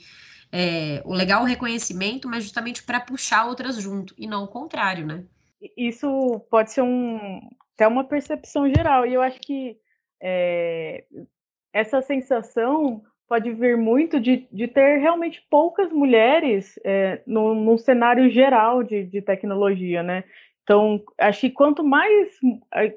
é, 0.51 1.01
o 1.05 1.13
legal 1.13 1.41
é 1.41 1.43
o 1.43 1.47
reconhecimento, 1.47 2.27
mas 2.27 2.43
justamente 2.43 2.83
para 2.83 2.99
puxar 2.99 3.45
outras 3.45 3.75
junto 3.77 4.13
e 4.17 4.25
não 4.25 4.45
o 4.45 4.47
contrário, 4.47 5.05
né? 5.05 5.23
Isso 5.77 6.39
pode 6.49 6.71
ser 6.71 6.81
um 6.81 7.47
até 7.75 7.87
uma 7.87 8.05
percepção 8.05 8.67
geral 8.73 9.05
e 9.05 9.13
eu 9.13 9.21
acho 9.21 9.39
que 9.39 9.77
é, 10.21 11.03
essa 11.73 12.01
sensação 12.01 13.01
pode 13.27 13.51
vir 13.51 13.77
muito 13.77 14.19
de, 14.19 14.47
de 14.51 14.67
ter 14.67 14.97
realmente 14.97 15.45
poucas 15.49 15.91
mulheres 15.91 16.79
é, 16.83 17.21
no, 17.25 17.55
no 17.55 17.77
cenário 17.77 18.29
geral 18.29 18.83
de, 18.83 19.03
de 19.03 19.21
tecnologia, 19.21 20.03
né? 20.03 20.23
Então, 20.63 21.03
acho 21.19 21.41
que 21.41 21.49
quanto 21.51 21.83
mais, 21.83 22.31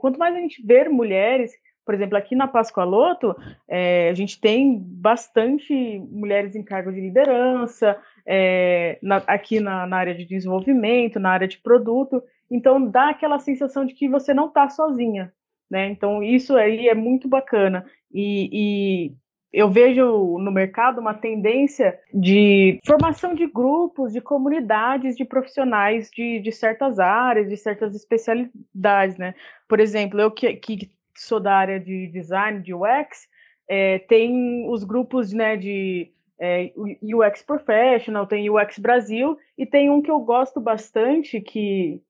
quanto 0.01 0.19
mais 0.19 0.35
a 0.35 0.39
gente 0.39 0.65
ver 0.65 0.89
mulheres, 0.89 1.53
por 1.85 1.95
exemplo, 1.95 2.17
aqui 2.17 2.35
na 2.35 2.47
Pascoaloto, 2.47 3.35
é, 3.67 4.09
a 4.11 4.15
gente 4.15 4.41
tem 4.41 4.79
bastante 4.79 5.99
mulheres 6.11 6.55
em 6.55 6.63
cargo 6.63 6.93
de 6.93 7.01
liderança, 7.01 7.99
é, 8.27 8.99
na, 9.03 9.17
aqui 9.27 9.61
na, 9.61 9.87
na, 9.87 9.97
área 9.97 10.15
de 10.15 10.25
desenvolvimento, 10.25 11.19
na 11.19 11.31
área 11.31 11.49
de 11.49 11.59
produto, 11.59 12.23
então 12.51 12.87
dá 12.91 13.11
aquela 13.11 13.39
sensação 13.39 13.85
de 13.85 13.95
que 13.95 14.09
você 14.09 14.33
não 14.33 14.49
está 14.49 14.69
sozinha, 14.69 15.33
né? 15.71 15.89
Então, 15.89 16.23
isso 16.23 16.57
aí 16.57 16.89
é 16.89 16.95
muito 16.95 17.29
bacana. 17.29 17.85
E, 18.13 18.51
e, 18.53 19.13
eu 19.53 19.71
vejo 19.71 20.39
no 20.39 20.51
mercado 20.51 21.01
uma 21.01 21.15
tendência 21.15 21.99
de 22.13 22.79
formação 22.87 23.35
de 23.35 23.47
grupos, 23.47 24.13
de 24.13 24.21
comunidades 24.21 25.17
de 25.17 25.25
profissionais 25.25 26.11
de, 26.11 26.39
de 26.41 26.53
certas 26.53 26.99
áreas, 26.99 27.49
de 27.49 27.57
certas 27.57 27.95
especialidades, 27.95 29.17
né? 29.17 29.35
Por 29.67 29.81
exemplo, 29.81 30.21
eu 30.21 30.31
que, 30.31 30.55
que 30.55 30.91
sou 31.17 31.41
da 31.41 31.55
área 31.55 31.81
de 31.81 32.09
design, 32.09 32.61
de 32.61 32.75
UX, 32.75 33.29
é, 33.69 33.99
tem 34.01 34.67
os 34.69 34.85
grupos 34.85 35.33
né, 35.33 35.57
de 35.57 36.11
é, 36.41 36.73
UX 37.03 37.43
Professional, 37.43 38.27
tem 38.27 38.49
UX 38.49 38.79
Brasil, 38.79 39.37
e 39.57 39.67
tem 39.67 39.91
um 39.91 40.01
que 40.01 40.11
eu 40.11 40.21
gosto 40.21 40.61
bastante, 40.61 41.41
que 41.41 42.01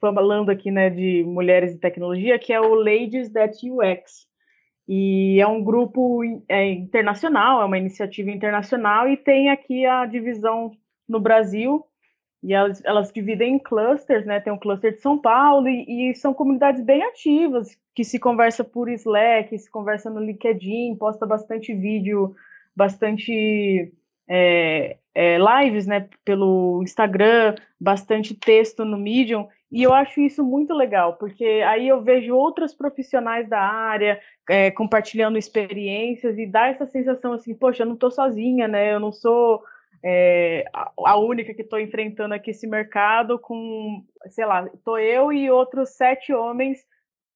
falando 0.00 0.50
aqui 0.50 0.70
né, 0.70 0.88
de 0.88 1.22
mulheres 1.24 1.74
e 1.74 1.78
tecnologia, 1.78 2.38
que 2.38 2.52
é 2.52 2.60
o 2.60 2.74
Ladies 2.74 3.30
That 3.30 3.58
UX. 3.70 4.26
E 4.88 5.40
é 5.40 5.46
um 5.46 5.62
grupo 5.62 6.22
é, 6.48 6.70
internacional, 6.70 7.60
é 7.60 7.64
uma 7.64 7.78
iniciativa 7.78 8.30
internacional, 8.30 9.08
e 9.08 9.16
tem 9.16 9.50
aqui 9.50 9.84
a 9.84 10.06
divisão 10.06 10.70
no 11.08 11.20
Brasil, 11.20 11.84
e 12.42 12.54
elas, 12.54 12.82
elas 12.84 13.12
dividem 13.12 13.56
em 13.56 13.58
clusters, 13.58 14.24
né? 14.24 14.38
Tem 14.40 14.52
um 14.52 14.58
cluster 14.58 14.92
de 14.92 15.00
São 15.00 15.18
Paulo, 15.18 15.68
e, 15.68 16.10
e 16.10 16.14
são 16.14 16.32
comunidades 16.32 16.82
bem 16.82 17.02
ativas, 17.02 17.76
que 17.94 18.04
se 18.04 18.18
conversa 18.18 18.62
por 18.62 18.88
Slack, 18.88 19.58
se 19.58 19.70
conversa 19.70 20.08
no 20.08 20.20
LinkedIn, 20.20 20.96
posta 20.96 21.26
bastante 21.26 21.74
vídeo 21.74 22.34
bastante 22.76 23.92
é, 24.28 24.98
é, 25.14 25.38
lives 25.38 25.86
né, 25.86 26.08
pelo 26.24 26.82
Instagram, 26.82 27.54
bastante 27.80 28.34
texto 28.34 28.84
no 28.84 28.98
Medium, 28.98 29.48
e 29.70 29.82
eu 29.82 29.92
acho 29.92 30.20
isso 30.20 30.44
muito 30.44 30.72
legal, 30.72 31.14
porque 31.14 31.44
aí 31.66 31.88
eu 31.88 32.00
vejo 32.00 32.34
outros 32.34 32.72
profissionais 32.72 33.48
da 33.48 33.60
área 33.60 34.20
é, 34.48 34.70
compartilhando 34.70 35.38
experiências 35.38 36.38
e 36.38 36.46
dá 36.46 36.68
essa 36.68 36.86
sensação 36.86 37.32
assim, 37.32 37.54
poxa, 37.54 37.82
eu 37.82 37.86
não 37.86 37.94
estou 37.94 38.10
sozinha, 38.10 38.68
né? 38.68 38.92
Eu 38.94 39.00
não 39.00 39.10
sou 39.10 39.62
é, 40.04 40.64
a 40.72 41.16
única 41.18 41.52
que 41.52 41.62
estou 41.62 41.80
enfrentando 41.80 42.32
aqui 42.32 42.52
esse 42.52 42.66
mercado 42.66 43.40
com, 43.40 44.04
sei 44.28 44.46
lá, 44.46 44.64
estou 44.72 44.98
eu 45.00 45.32
e 45.32 45.50
outros 45.50 45.90
sete 45.96 46.32
homens 46.32 46.78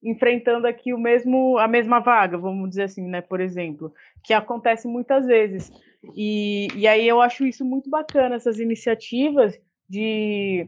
enfrentando 0.03 0.67
aqui 0.67 0.95
o 0.95 0.99
mesmo 0.99 1.59
a 1.59 1.69
mesma 1.69 2.01
vaga, 2.01 2.39
vamos 2.39 2.71
dizer 2.71 2.85
assim, 2.85 3.07
né, 3.07 3.21
por 3.21 3.41
exemplo, 3.41 3.93
que 4.25 4.33
acontece 4.33 4.89
muitas 4.89 5.27
vezes. 5.27 5.71
E, 6.17 6.69
e 6.75 6.89
aí 6.89 7.07
eu 7.07 7.21
acho 7.21 7.47
isso 7.47 7.65
muito 7.65 7.91
bacana, 7.91 8.37
essas 8.37 8.59
iniciativas 8.59 9.59
de 9.89 10.67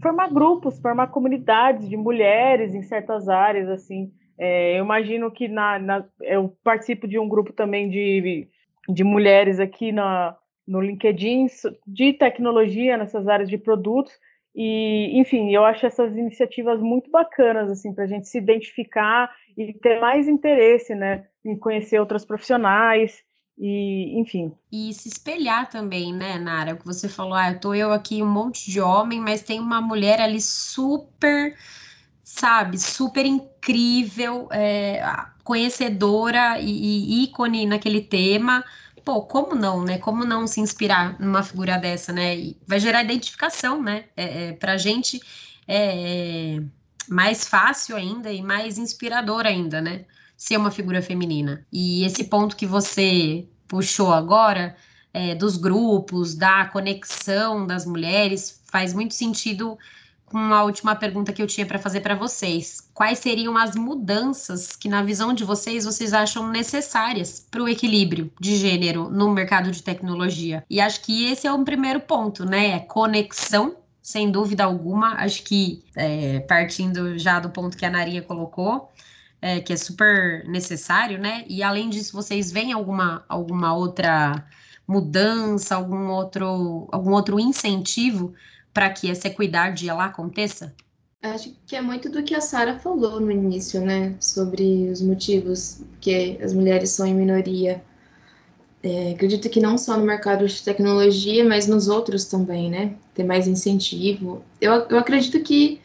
formar 0.00 0.28
grupos, 0.28 0.78
formar 0.80 1.08
comunidades 1.08 1.88
de 1.88 1.96
mulheres 1.96 2.74
em 2.74 2.82
certas 2.82 3.28
áreas, 3.28 3.68
assim. 3.68 4.12
É, 4.38 4.78
eu 4.78 4.84
imagino 4.84 5.30
que 5.30 5.48
na, 5.48 5.78
na, 5.78 6.04
eu 6.22 6.56
participo 6.62 7.06
de 7.06 7.18
um 7.18 7.28
grupo 7.28 7.52
também 7.52 7.90
de, 7.90 8.48
de 8.88 9.04
mulheres 9.04 9.58
aqui 9.58 9.92
na, 9.92 10.36
no 10.66 10.80
LinkedIn 10.80 11.46
de 11.86 12.12
tecnologia 12.12 12.96
nessas 12.96 13.26
áreas 13.26 13.50
de 13.50 13.58
produtos 13.58 14.12
e, 14.54 15.18
enfim, 15.18 15.54
eu 15.54 15.64
acho 15.64 15.86
essas 15.86 16.16
iniciativas 16.16 16.80
muito 16.80 17.10
bacanas, 17.10 17.70
assim, 17.70 17.94
para 17.94 18.04
a 18.04 18.06
gente 18.06 18.28
se 18.28 18.38
identificar 18.38 19.30
e 19.56 19.72
ter 19.74 20.00
mais 20.00 20.26
interesse, 20.26 20.94
né, 20.94 21.26
em 21.44 21.56
conhecer 21.56 22.00
outras 22.00 22.24
profissionais 22.24 23.22
e, 23.56 24.18
enfim. 24.18 24.52
E 24.72 24.92
se 24.92 25.08
espelhar 25.08 25.68
também, 25.68 26.12
né, 26.12 26.38
Nara? 26.38 26.74
Que 26.74 26.84
você 26.84 27.08
falou, 27.08 27.34
ah, 27.34 27.52
eu 27.52 27.60
tô 27.60 27.74
eu 27.74 27.92
aqui, 27.92 28.22
um 28.22 28.30
monte 28.30 28.70
de 28.70 28.80
homem, 28.80 29.20
mas 29.20 29.42
tem 29.42 29.60
uma 29.60 29.80
mulher 29.80 30.20
ali 30.20 30.40
super, 30.40 31.56
sabe, 32.24 32.78
super 32.78 33.24
incrível, 33.24 34.48
é, 34.50 35.02
conhecedora 35.44 36.58
e, 36.58 36.70
e 36.70 37.24
ícone 37.24 37.66
naquele 37.66 38.00
tema 38.00 38.64
pô, 39.04 39.22
como 39.22 39.54
não, 39.54 39.82
né? 39.82 39.98
Como 39.98 40.24
não 40.24 40.46
se 40.46 40.60
inspirar 40.60 41.18
numa 41.20 41.42
figura 41.42 41.78
dessa, 41.78 42.12
né? 42.12 42.36
E 42.36 42.56
vai 42.66 42.78
gerar 42.80 43.02
identificação, 43.02 43.82
né? 43.82 44.04
É, 44.16 44.48
é, 44.48 44.52
pra 44.52 44.76
gente, 44.76 45.20
é, 45.66 46.60
mais 47.08 47.46
fácil 47.46 47.96
ainda 47.96 48.32
e 48.32 48.42
mais 48.42 48.78
inspirador 48.78 49.46
ainda, 49.46 49.80
né? 49.80 50.04
Ser 50.36 50.56
uma 50.56 50.70
figura 50.70 51.02
feminina. 51.02 51.66
E 51.72 52.04
esse 52.04 52.24
ponto 52.24 52.56
que 52.56 52.66
você 52.66 53.46
puxou 53.68 54.12
agora, 54.12 54.76
é, 55.12 55.34
dos 55.34 55.56
grupos, 55.56 56.34
da 56.34 56.66
conexão 56.66 57.66
das 57.66 57.84
mulheres, 57.84 58.60
faz 58.66 58.94
muito 58.94 59.14
sentido 59.14 59.78
com 60.30 60.38
a 60.38 60.62
última 60.62 60.94
pergunta 60.94 61.32
que 61.32 61.42
eu 61.42 61.46
tinha 61.46 61.66
para 61.66 61.78
fazer 61.78 62.00
para 62.00 62.14
vocês. 62.14 62.88
Quais 62.94 63.18
seriam 63.18 63.56
as 63.56 63.74
mudanças 63.74 64.76
que, 64.76 64.88
na 64.88 65.02
visão 65.02 65.34
de 65.34 65.42
vocês, 65.42 65.84
vocês 65.84 66.12
acham 66.12 66.48
necessárias 66.48 67.44
para 67.50 67.60
o 67.60 67.68
equilíbrio 67.68 68.32
de 68.40 68.56
gênero 68.56 69.10
no 69.10 69.30
mercado 69.30 69.72
de 69.72 69.82
tecnologia? 69.82 70.64
E 70.70 70.80
acho 70.80 71.02
que 71.02 71.26
esse 71.26 71.48
é 71.48 71.52
o 71.52 71.64
primeiro 71.64 71.98
ponto, 71.98 72.44
né? 72.44 72.76
É 72.76 72.78
conexão 72.78 73.74
sem 74.00 74.30
dúvida 74.30 74.62
alguma. 74.62 75.14
Acho 75.14 75.42
que, 75.42 75.82
é, 75.96 76.38
partindo 76.40 77.18
já 77.18 77.40
do 77.40 77.50
ponto 77.50 77.76
que 77.76 77.84
a 77.84 77.90
Narinha 77.90 78.22
colocou, 78.22 78.88
é, 79.42 79.58
que 79.58 79.72
é 79.72 79.76
super 79.76 80.46
necessário, 80.46 81.18
né? 81.18 81.44
E 81.48 81.60
além 81.60 81.90
disso, 81.90 82.12
vocês 82.12 82.52
veem 82.52 82.72
alguma, 82.72 83.24
alguma 83.28 83.74
outra 83.74 84.46
mudança, 84.86 85.74
algum 85.74 86.08
outro, 86.08 86.88
algum 86.92 87.10
outro 87.10 87.40
incentivo 87.40 88.32
para 88.72 88.90
que 88.90 89.10
essa 89.10 89.28
equidade 89.28 89.88
ela 89.88 90.06
aconteça? 90.06 90.74
Acho 91.22 91.54
que 91.66 91.76
é 91.76 91.82
muito 91.82 92.08
do 92.08 92.22
que 92.22 92.34
a 92.34 92.40
Sara 92.40 92.78
falou 92.78 93.20
no 93.20 93.30
início, 93.30 93.80
né? 93.80 94.14
Sobre 94.18 94.88
os 94.90 95.02
motivos 95.02 95.82
que 96.00 96.38
as 96.42 96.54
mulheres 96.54 96.90
são 96.90 97.06
em 97.06 97.14
minoria. 97.14 97.82
É, 98.82 99.10
acredito 99.12 99.50
que 99.50 99.60
não 99.60 99.76
só 99.76 99.98
no 99.98 100.04
mercado 100.06 100.46
de 100.46 100.62
tecnologia, 100.62 101.44
mas 101.44 101.66
nos 101.66 101.88
outros 101.88 102.24
também, 102.24 102.70
né? 102.70 102.94
Ter 103.14 103.24
mais 103.24 103.46
incentivo. 103.46 104.42
Eu, 104.60 104.72
eu 104.88 104.98
acredito 104.98 105.38
que 105.42 105.80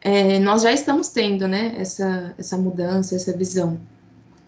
é, 0.00 0.40
nós 0.40 0.62
já 0.62 0.72
estamos 0.72 1.10
tendo, 1.10 1.46
né? 1.46 1.74
Essa, 1.78 2.34
essa 2.36 2.56
mudança, 2.58 3.14
essa 3.14 3.36
visão 3.36 3.80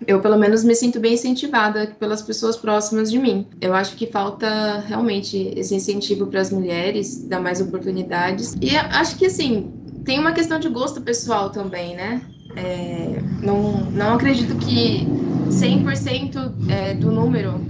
eu 0.06 0.20
pelo 0.20 0.36
menos 0.36 0.64
me 0.64 0.74
sinto 0.74 1.00
bem 1.00 1.14
incentivada 1.14 1.94
pelas 1.98 2.22
pessoas 2.22 2.56
próximas 2.56 3.10
de 3.10 3.18
mim. 3.18 3.46
Eu 3.60 3.74
acho 3.74 3.96
que 3.96 4.06
falta 4.06 4.80
realmente 4.86 5.52
esse 5.56 5.74
incentivo 5.74 6.26
para 6.26 6.40
as 6.40 6.50
mulheres, 6.50 7.24
dar 7.26 7.40
mais 7.40 7.60
oportunidades. 7.60 8.54
E 8.60 8.76
acho 8.76 9.16
que 9.16 9.26
assim, 9.26 9.72
tem 10.04 10.18
uma 10.18 10.32
questão 10.32 10.58
de 10.58 10.68
gosto 10.68 11.00
pessoal 11.00 11.50
também, 11.50 11.94
né? 11.96 12.22
É, 12.56 13.20
não, 13.42 13.90
não 13.90 14.14
acredito 14.14 14.54
que 14.56 15.06
100% 15.48 16.52
é, 16.68 16.94
do 16.94 17.10
número 17.10 17.60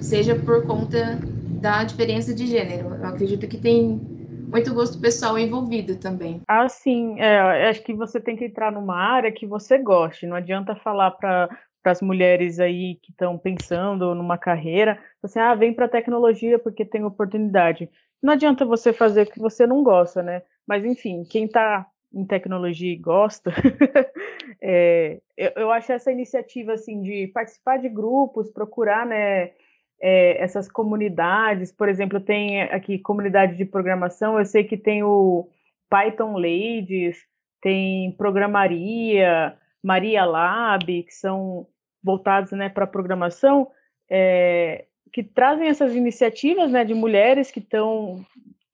seja 0.00 0.34
por 0.34 0.66
conta 0.66 1.18
da 1.60 1.84
diferença 1.84 2.34
de 2.34 2.46
gênero. 2.46 2.94
Eu 2.94 3.06
acredito 3.06 3.46
que 3.46 3.56
tem 3.56 4.19
muito 4.50 4.74
gosto 4.74 5.00
pessoal 5.00 5.38
envolvido 5.38 5.96
também. 5.96 6.42
Ah, 6.46 6.68
sim. 6.68 7.20
É, 7.20 7.68
acho 7.68 7.82
que 7.82 7.94
você 7.94 8.20
tem 8.20 8.36
que 8.36 8.44
entrar 8.44 8.72
numa 8.72 8.96
área 8.96 9.32
que 9.32 9.46
você 9.46 9.78
goste. 9.78 10.26
Não 10.26 10.36
adianta 10.36 10.74
falar 10.74 11.12
para 11.12 11.48
para 11.82 11.92
as 11.92 12.02
mulheres 12.02 12.60
aí 12.60 12.96
que 13.02 13.10
estão 13.10 13.38
pensando 13.38 14.14
numa 14.14 14.36
carreira, 14.36 15.02
assim, 15.22 15.38
ah, 15.38 15.54
vem 15.54 15.72
para 15.72 15.86
a 15.86 15.88
tecnologia 15.88 16.58
porque 16.58 16.84
tem 16.84 17.04
oportunidade. 17.04 17.88
Não 18.22 18.34
adianta 18.34 18.66
você 18.66 18.92
fazer 18.92 19.22
o 19.22 19.30
que 19.30 19.38
você 19.38 19.66
não 19.66 19.82
gosta, 19.82 20.22
né? 20.22 20.42
Mas 20.66 20.84
enfim, 20.84 21.24
quem 21.24 21.46
está 21.46 21.86
em 22.12 22.24
tecnologia 22.26 22.92
e 22.92 22.96
gosta, 22.96 23.50
é, 24.60 25.20
eu, 25.36 25.52
eu, 25.56 25.70
acho 25.70 25.92
essa 25.92 26.12
iniciativa 26.12 26.72
assim 26.72 27.00
de 27.02 27.28
participar 27.28 27.78
de 27.78 27.88
grupos, 27.88 28.50
procurar, 28.50 29.06
né? 29.06 29.52
É, 30.00 30.42
essas 30.42 30.70
comunidades, 30.70 31.70
por 31.70 31.88
exemplo, 31.88 32.20
tem 32.20 32.62
aqui 32.62 32.98
comunidade 32.98 33.56
de 33.56 33.64
programação, 33.64 34.38
eu 34.38 34.44
sei 34.44 34.64
que 34.64 34.76
tem 34.76 35.02
o 35.02 35.48
Python 35.88 36.36
Ladies, 36.36 37.18
tem 37.60 38.12
Programaria, 38.12 39.54
Maria 39.82 40.24
Lab, 40.24 41.02
que 41.02 41.12
são 41.12 41.66
voltados 42.02 42.52
né, 42.52 42.68
para 42.68 42.86
programação, 42.86 43.68
é, 44.10 44.86
que 45.12 45.22
trazem 45.22 45.68
essas 45.68 45.94
iniciativas 45.94 46.70
né, 46.70 46.84
de 46.84 46.94
mulheres 46.94 47.50
que 47.50 47.58
estão 47.58 48.24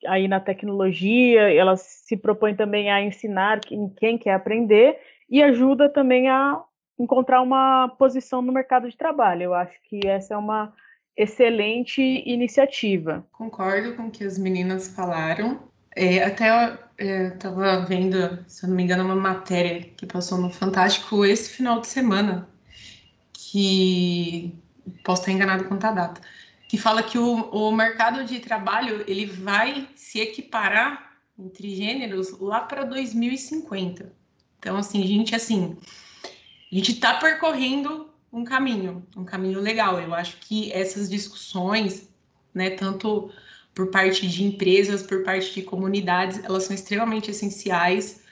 aí 0.06 0.28
na 0.28 0.38
tecnologia, 0.38 1.52
elas 1.52 1.80
se 1.80 2.16
propõem 2.16 2.54
também 2.54 2.90
a 2.90 3.02
ensinar 3.02 3.60
quem, 3.60 3.88
quem 3.88 4.16
quer 4.16 4.34
aprender 4.34 4.98
e 5.28 5.42
ajuda 5.42 5.88
também 5.88 6.28
a 6.28 6.62
encontrar 6.98 7.42
uma 7.42 7.88
posição 7.98 8.40
no 8.40 8.52
mercado 8.52 8.88
de 8.88 8.96
trabalho. 8.96 9.42
Eu 9.42 9.54
acho 9.54 9.76
que 9.88 10.06
essa 10.06 10.34
é 10.34 10.36
uma 10.36 10.72
excelente 11.16 12.02
iniciativa. 12.26 13.26
Concordo 13.32 13.94
com 13.94 14.08
o 14.08 14.10
que 14.10 14.24
as 14.24 14.38
meninas 14.38 14.88
falaram. 14.88 15.60
É, 15.94 16.22
até 16.22 16.78
estava 16.98 17.66
é, 17.66 17.84
vendo, 17.86 18.44
se 18.46 18.64
eu 18.64 18.68
não 18.68 18.76
me 18.76 18.82
engano, 18.82 19.04
uma 19.04 19.16
matéria 19.16 19.80
que 19.96 20.04
passou 20.04 20.38
no 20.38 20.50
Fantástico 20.50 21.24
esse 21.24 21.50
final 21.50 21.80
de 21.80 21.86
semana, 21.86 22.48
que 23.32 24.54
posso 25.02 25.22
estar 25.22 25.32
enganado 25.32 25.64
quanto 25.64 25.84
à 25.84 25.92
data, 25.92 26.20
que 26.68 26.76
fala 26.76 27.02
que 27.02 27.18
o, 27.18 27.50
o 27.50 27.72
mercado 27.72 28.24
de 28.24 28.40
trabalho 28.40 29.04
ele 29.06 29.24
vai 29.24 29.88
se 29.94 30.20
equiparar 30.20 31.16
entre 31.38 31.74
gêneros 31.74 32.38
lá 32.40 32.60
para 32.60 32.84
2050. 32.84 34.12
Então, 34.58 34.76
assim, 34.76 35.06
gente, 35.06 35.34
assim, 35.34 35.76
a 36.70 36.74
gente 36.74 36.92
está 36.92 37.14
percorrendo 37.14 38.05
um 38.32 38.44
caminho, 38.44 39.06
um 39.16 39.24
caminho 39.24 39.60
legal. 39.60 40.00
Eu 40.00 40.14
acho 40.14 40.36
que 40.38 40.72
essas 40.72 41.08
discussões, 41.08 42.08
né, 42.54 42.70
tanto 42.70 43.30
por 43.74 43.90
parte 43.90 44.26
de 44.26 44.42
empresas, 44.42 45.02
por 45.02 45.22
parte 45.22 45.52
de 45.54 45.62
comunidades, 45.62 46.42
elas 46.42 46.64
são 46.64 46.74
extremamente 46.74 47.30
essenciais. 47.30 48.24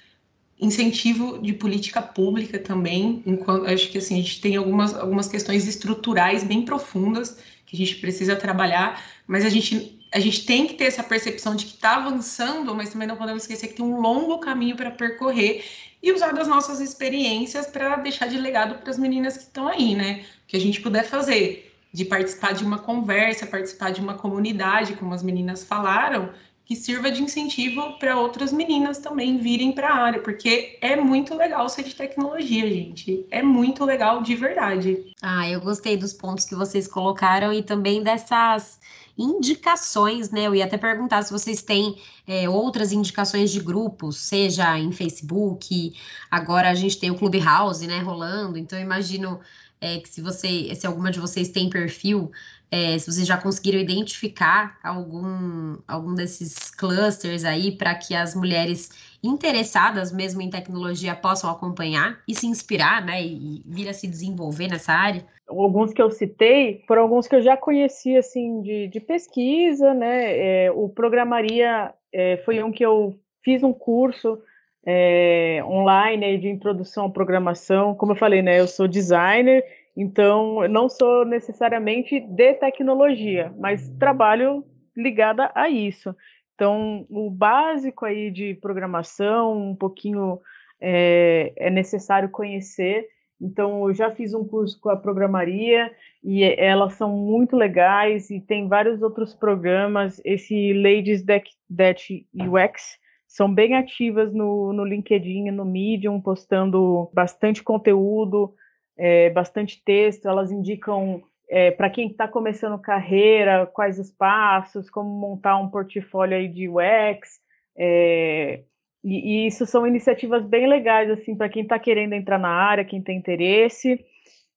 Incentivo 0.59 1.39
de 1.39 1.53
política 1.53 2.01
pública 2.01 2.59
também, 2.59 3.23
enquanto 3.27 3.67
acho 3.67 3.91
que 3.91 3.99
assim, 3.99 4.15
a 4.15 4.23
gente 4.23 4.41
tem 4.41 4.57
algumas, 4.57 4.95
algumas 4.95 5.29
questões 5.29 5.67
estruturais 5.67 6.45
bem 6.45 6.65
profundas 6.65 7.39
que 7.67 7.77
a 7.77 7.79
gente 7.79 7.97
precisa 7.97 8.37
trabalhar, 8.37 9.03
mas 9.27 9.45
a 9.45 9.49
gente, 9.49 10.04
a 10.15 10.21
gente 10.21 10.47
tem 10.47 10.65
que 10.65 10.75
ter 10.75 10.85
essa 10.85 11.03
percepção 11.03 11.57
de 11.57 11.67
que 11.67 11.75
está 11.75 11.97
avançando, 11.97 12.73
mas 12.73 12.91
também 12.91 13.09
não 13.09 13.17
podemos 13.17 13.43
esquecer 13.43 13.67
que 13.67 13.75
tem 13.75 13.85
um 13.85 14.01
longo 14.01 14.39
caminho 14.39 14.77
para 14.77 14.93
percorrer 14.93 15.65
e 16.01 16.13
usar 16.13 16.33
das 16.33 16.47
nossas 16.47 16.79
experiências 16.79 17.67
para 17.67 17.97
deixar 17.97 18.29
de 18.29 18.39
legado 18.39 18.77
para 18.77 18.91
as 18.91 18.97
meninas 18.97 19.37
que 19.37 19.43
estão 19.43 19.67
aí, 19.67 19.97
né? 19.97 20.25
O 20.45 20.47
que 20.47 20.57
a 20.57 20.61
gente 20.61 20.81
puder 20.81 21.05
fazer, 21.05 21.75
de 21.93 22.05
participar 22.05 22.55
de 22.55 22.65
uma 22.65 22.79
conversa, 22.79 23.45
participar 23.45 23.91
de 23.91 24.01
uma 24.01 24.15
comunidade, 24.15 24.95
como 24.95 25.13
as 25.13 25.23
meninas 25.23 25.65
falaram, 25.65 26.31
que 26.65 26.77
sirva 26.77 27.11
de 27.11 27.21
incentivo 27.21 27.99
para 27.99 28.17
outras 28.17 28.53
meninas 28.53 28.99
também 28.99 29.39
virem 29.39 29.73
para 29.73 29.89
a 29.89 29.97
área, 29.97 30.23
porque 30.23 30.79
é 30.81 30.95
muito 30.95 31.35
legal 31.35 31.69
ser 31.69 31.83
de 31.83 31.95
tecnologia, 31.95 32.69
gente. 32.71 33.27
É 33.33 33.43
muito 33.43 33.85
legal 33.85 34.23
de 34.23 34.37
verdade. 34.37 35.13
Ah, 35.21 35.51
eu 35.51 35.61
gostei 35.61 35.97
dos 35.97 36.13
pontos 36.13 36.45
que 36.45 36.55
vocês 36.55 36.87
colocaram 36.87 37.53
e 37.53 37.63
também 37.63 38.03
dessas 38.03 38.79
indicações, 39.17 40.31
né? 40.31 40.47
Eu 40.47 40.55
ia 40.55 40.65
até 40.65 40.77
perguntar 40.77 41.23
se 41.23 41.33
vocês 41.33 41.63
têm 41.63 41.97
é, 42.27 42.49
outras 42.49 42.93
indicações 42.93 43.51
de 43.51 43.61
grupos, 43.61 44.17
seja 44.17 44.79
em 44.79 44.93
Facebook, 44.93 45.95
agora 46.31 46.71
a 46.71 46.75
gente 46.75 46.99
tem 46.99 47.11
o 47.11 47.15
Clubhouse, 47.17 47.87
né, 47.87 47.99
rolando, 48.01 48.59
então 48.59 48.79
eu 48.79 48.85
imagino 48.85 49.41
é, 49.81 49.99
que 49.99 50.09
se 50.09 50.21
você, 50.21 50.75
se 50.75 50.87
alguma 50.87 51.11
de 51.11 51.21
vocês 51.21 51.51
tem 51.51 51.69
perfil, 51.69 52.33
é, 52.75 52.99
se 52.99 53.07
vocês 53.07 53.25
já 53.25 53.41
conseguiram 53.41 53.79
identificar 53.79 54.81
algum, 54.83 55.77
algum 55.87 56.13
desses 56.13 56.73
clusters 56.73 57.45
aí 57.45 57.71
para 57.71 57.95
que 57.95 58.17
as 58.17 58.35
mulheres 58.35 58.91
interessadas 59.23 60.13
mesmo 60.13 60.43
em 60.43 60.51
tecnologia 60.51 61.15
possam 61.15 61.49
acompanhar 61.49 62.19
e 62.27 62.35
se 62.35 62.49
inspirar, 62.49 63.05
né, 63.07 63.23
e 63.23 63.63
vir 63.65 63.89
a 63.89 63.93
se 63.93 64.09
desenvolver 64.09 64.67
nessa 64.67 64.93
área? 64.93 65.25
Alguns 65.49 65.93
que 65.93 66.03
eu 66.03 66.11
citei 66.11 66.83
foram 66.89 67.03
alguns 67.03 67.29
que 67.29 67.37
eu 67.37 67.43
já 67.43 67.57
conhecia, 67.57 68.19
assim, 68.19 68.61
de, 68.61 68.89
de 68.89 68.99
pesquisa, 68.99 69.95
né, 69.95 70.65
é, 70.65 70.73
o 70.73 70.89
Programaria 70.89 71.95
é, 72.13 72.39
foi 72.39 72.61
um 72.61 72.73
que 72.73 72.85
eu 72.85 73.15
fiz 73.45 73.63
um 73.63 73.73
curso 73.73 74.43
é, 74.85 75.63
online 75.65 76.39
de 76.39 76.49
introdução 76.49 77.07
à 77.07 77.11
programação, 77.11 77.95
como 77.95 78.13
eu 78.13 78.17
falei, 78.17 78.43
né, 78.43 78.59
eu 78.59 78.67
sou 78.67 78.89
designer, 78.89 79.65
então 79.97 80.67
não 80.69 80.89
sou 80.89 81.25
necessariamente 81.25 82.21
de 82.21 82.55
tecnologia, 82.55 83.53
mas 83.59 83.89
trabalho 83.99 84.65
ligada 84.97 85.51
a 85.55 85.69
isso. 85.69 86.15
Então, 86.55 87.05
o 87.11 87.31
básico 87.31 88.05
aí 88.05 88.31
de 88.31 88.55
programação, 88.55 89.71
um 89.71 89.75
pouquinho 89.75 90.41
é, 90.81 91.53
é 91.57 91.71
necessário 91.71 92.29
conhecer. 92.29 93.07
Então, 93.41 93.89
eu 93.89 93.95
já 93.95 94.11
fiz 94.13 94.33
um 94.33 94.47
curso 94.47 94.81
com 94.81 94.89
a 94.89 94.97
programaria 94.97 95.91
e 96.23 96.45
elas 96.45 96.95
são 96.95 97.11
muito 97.11 97.57
legais 97.57 98.31
e 98.31 98.41
tem 98.41 98.69
vários 98.69 99.03
outros 99.03 99.35
programas. 99.35 100.21
Esse 100.25 100.73
Ladies 100.73 101.25
That, 101.25 102.27
UX 102.35 102.99
são 103.27 103.53
bem 103.53 103.75
ativas 103.75 104.33
no, 104.33 104.73
no 104.73 104.85
LinkedIn 104.85 105.51
no 105.51 105.65
Medium, 105.65 106.21
postando 106.21 107.11
bastante 107.13 107.65
conteúdo, 107.65 108.55
é, 108.97 109.31
bastante 109.31 109.83
texto. 109.85 110.27
Elas 110.29 110.51
indicam 110.53 111.23
é, 111.49 111.71
para 111.71 111.91
quem 111.91 112.09
está 112.09 112.27
começando 112.29 112.79
carreira, 112.81 113.67
quais 113.67 113.99
os 113.99 114.11
passos, 114.11 114.91
como 114.91 115.11
montar 115.11 115.57
um 115.59 115.69
portfólio 115.71 116.37
aí 116.37 116.49
de 116.49 116.69
UX, 116.69 117.41
é, 117.77 118.63
E, 119.05 119.45
e 119.45 119.47
isso 119.47 119.67
são 119.67 119.87
iniciativas 119.87 120.45
bem 120.47 120.67
legais, 120.67 121.11
assim, 121.11 121.37
para 121.37 121.49
quem 121.49 121.63
está 121.63 121.79
querendo 121.79 122.15
entrar 122.15 122.39
na 122.39 122.49
área, 122.49 122.85
quem 122.85 123.03
tem 123.03 123.19
interesse. 123.19 124.01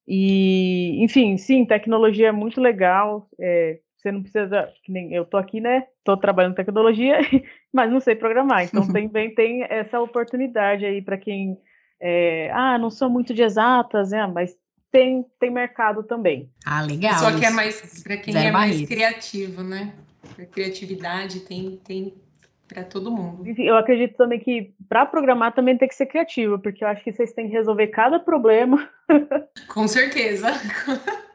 E, 0.07 1.03
enfim, 1.03 1.37
sim, 1.37 1.65
tecnologia 1.65 2.29
é 2.29 2.31
muito 2.31 2.61
legal. 2.61 3.29
É, 3.39 3.79
você 3.97 4.11
não 4.11 4.21
precisa, 4.21 4.71
nem 4.87 5.13
eu 5.13 5.25
tô 5.25 5.37
aqui, 5.37 5.59
né? 5.59 5.85
Tô 6.03 6.15
trabalhando 6.17 6.53
em 6.53 6.55
tecnologia, 6.55 7.17
mas 7.73 7.91
não 7.91 7.99
sei 7.99 8.15
programar. 8.15 8.63
Então 8.63 8.87
também 8.91 9.33
tem 9.35 9.63
essa 9.63 9.99
oportunidade 9.99 10.85
aí 10.85 11.01
para 11.01 11.17
quem, 11.17 11.57
é, 11.99 12.51
ah, 12.53 12.77
não 12.77 12.89
sou 12.89 13.09
muito 13.09 13.33
de 13.33 13.41
exatas, 13.41 14.11
né? 14.11 14.27
Mas 14.27 14.55
tem, 14.91 15.25
tem 15.39 15.51
mercado 15.51 16.03
também. 16.03 16.49
Ah, 16.65 16.81
legal. 16.81 17.19
Só 17.19 17.37
que 17.37 17.45
é 17.45 17.49
mais 17.49 18.03
para 18.03 18.17
quem 18.17 18.33
Zero 18.33 18.47
é 18.47 18.51
mais 18.51 18.87
criativo, 18.87 19.63
né? 19.63 19.93
Criatividade 20.51 21.41
tem, 21.41 21.79
tem 21.83 22.13
para 22.67 22.83
todo 22.83 23.11
mundo. 23.11 23.43
Eu 23.57 23.77
acredito 23.77 24.15
também 24.15 24.39
que 24.39 24.73
para 24.89 25.05
programar 25.05 25.53
também 25.53 25.77
tem 25.77 25.87
que 25.87 25.95
ser 25.95 26.05
criativo, 26.05 26.59
porque 26.59 26.83
eu 26.83 26.87
acho 26.87 27.03
que 27.03 27.11
vocês 27.11 27.31
têm 27.33 27.47
que 27.47 27.53
resolver 27.53 27.87
cada 27.87 28.19
problema. 28.19 28.89
Com 29.67 29.87
certeza. 29.87 30.47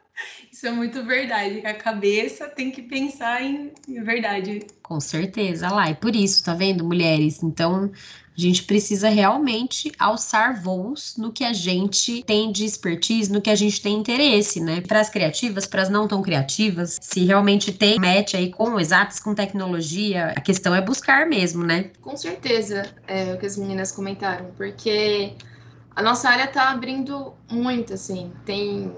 Isso 0.63 0.71
é 0.71 0.75
muito 0.77 1.03
verdade. 1.03 1.61
A 1.65 1.73
cabeça 1.73 2.47
tem 2.47 2.71
que 2.71 2.81
pensar 2.81 3.43
em, 3.43 3.73
verdade. 3.85 4.65
Com 4.81 4.97
certeza, 4.97 5.67
lá. 5.69 5.89
E 5.89 5.93
por 5.93 6.15
isso, 6.15 6.41
tá 6.41 6.53
vendo, 6.53 6.85
mulheres? 6.85 7.43
Então, 7.43 7.91
a 7.93 8.39
gente 8.39 8.63
precisa 8.63 9.09
realmente 9.09 9.91
alçar 9.99 10.63
voos 10.63 11.17
no 11.17 11.33
que 11.33 11.43
a 11.43 11.51
gente 11.51 12.23
tem 12.23 12.49
de 12.49 12.63
expertise, 12.63 13.29
no 13.29 13.41
que 13.41 13.49
a 13.49 13.55
gente 13.55 13.81
tem 13.81 13.97
interesse, 13.97 14.61
né? 14.61 14.79
Para 14.79 15.01
as 15.01 15.09
criativas, 15.09 15.65
para 15.65 15.81
as 15.81 15.89
não 15.89 16.07
tão 16.07 16.21
criativas, 16.21 16.97
se 17.01 17.25
realmente 17.25 17.73
tem 17.73 17.99
match 17.99 18.33
aí 18.33 18.49
com 18.49 18.79
exatos, 18.79 19.19
com 19.19 19.35
tecnologia, 19.35 20.27
a 20.33 20.39
questão 20.39 20.73
é 20.73 20.79
buscar 20.79 21.27
mesmo, 21.27 21.65
né? 21.65 21.91
Com 21.99 22.15
certeza, 22.15 22.85
é 23.05 23.33
o 23.33 23.37
que 23.37 23.45
as 23.45 23.57
meninas 23.57 23.91
comentaram, 23.91 24.49
porque 24.55 25.33
a 25.93 26.01
nossa 26.01 26.29
área 26.29 26.45
está 26.45 26.69
abrindo 26.69 27.33
muito, 27.51 27.93
assim, 27.93 28.31
tem 28.45 28.89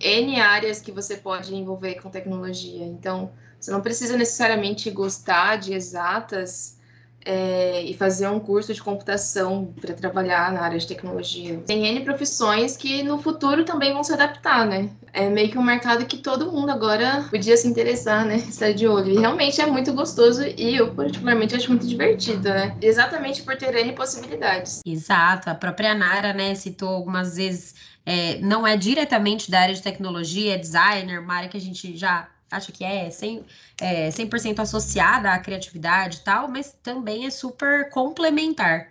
N 0.00 0.40
áreas 0.40 0.80
que 0.80 0.92
você 0.92 1.16
pode 1.16 1.54
envolver 1.54 2.00
com 2.00 2.10
tecnologia. 2.10 2.84
Então, 2.84 3.30
você 3.60 3.70
não 3.70 3.82
precisa 3.82 4.16
necessariamente 4.16 4.90
gostar 4.90 5.56
de 5.56 5.74
exatas 5.74 6.79
é, 7.24 7.82
e 7.82 7.94
fazer 7.94 8.28
um 8.28 8.40
curso 8.40 8.72
de 8.72 8.82
computação 8.82 9.72
para 9.80 9.94
trabalhar 9.94 10.52
na 10.52 10.62
área 10.62 10.78
de 10.78 10.86
tecnologia. 10.86 11.58
Tem 11.66 11.86
N 11.86 12.00
profissões 12.04 12.76
que 12.76 13.02
no 13.02 13.18
futuro 13.18 13.64
também 13.64 13.92
vão 13.92 14.02
se 14.02 14.12
adaptar, 14.12 14.66
né? 14.66 14.88
É 15.12 15.28
meio 15.28 15.50
que 15.50 15.58
um 15.58 15.62
mercado 15.62 16.06
que 16.06 16.18
todo 16.18 16.50
mundo 16.50 16.70
agora 16.70 17.26
podia 17.30 17.56
se 17.56 17.68
interessar, 17.68 18.24
né? 18.24 18.36
Estar 18.48 18.72
de 18.72 18.86
olho. 18.86 19.12
E 19.12 19.18
realmente 19.18 19.60
é 19.60 19.66
muito 19.66 19.92
gostoso 19.92 20.42
e 20.42 20.76
eu, 20.76 20.94
particularmente, 20.94 21.54
acho 21.54 21.68
muito 21.68 21.86
divertido, 21.86 22.48
né? 22.48 22.76
Exatamente 22.80 23.42
por 23.42 23.56
ter 23.56 23.74
N 23.74 23.92
possibilidades. 23.92 24.80
Exato. 24.86 25.50
A 25.50 25.54
própria 25.54 25.94
Nara, 25.94 26.32
né, 26.32 26.54
citou 26.54 26.88
algumas 26.88 27.36
vezes, 27.36 27.74
é, 28.06 28.38
não 28.38 28.66
é 28.66 28.76
diretamente 28.76 29.50
da 29.50 29.60
área 29.60 29.74
de 29.74 29.82
tecnologia, 29.82 30.54
é 30.54 30.58
designer, 30.58 31.20
uma 31.20 31.34
área 31.34 31.48
que 31.48 31.56
a 31.56 31.60
gente 31.60 31.96
já 31.96 32.28
acha 32.50 32.72
que 32.72 32.84
é 32.84 33.08
100%, 33.08 33.44
é, 33.80 34.10
100 34.10 34.54
associada 34.58 35.32
à 35.32 35.38
criatividade 35.38 36.18
e 36.18 36.20
tal, 36.20 36.48
mas 36.48 36.76
também 36.82 37.26
é 37.26 37.30
super 37.30 37.88
complementar 37.90 38.88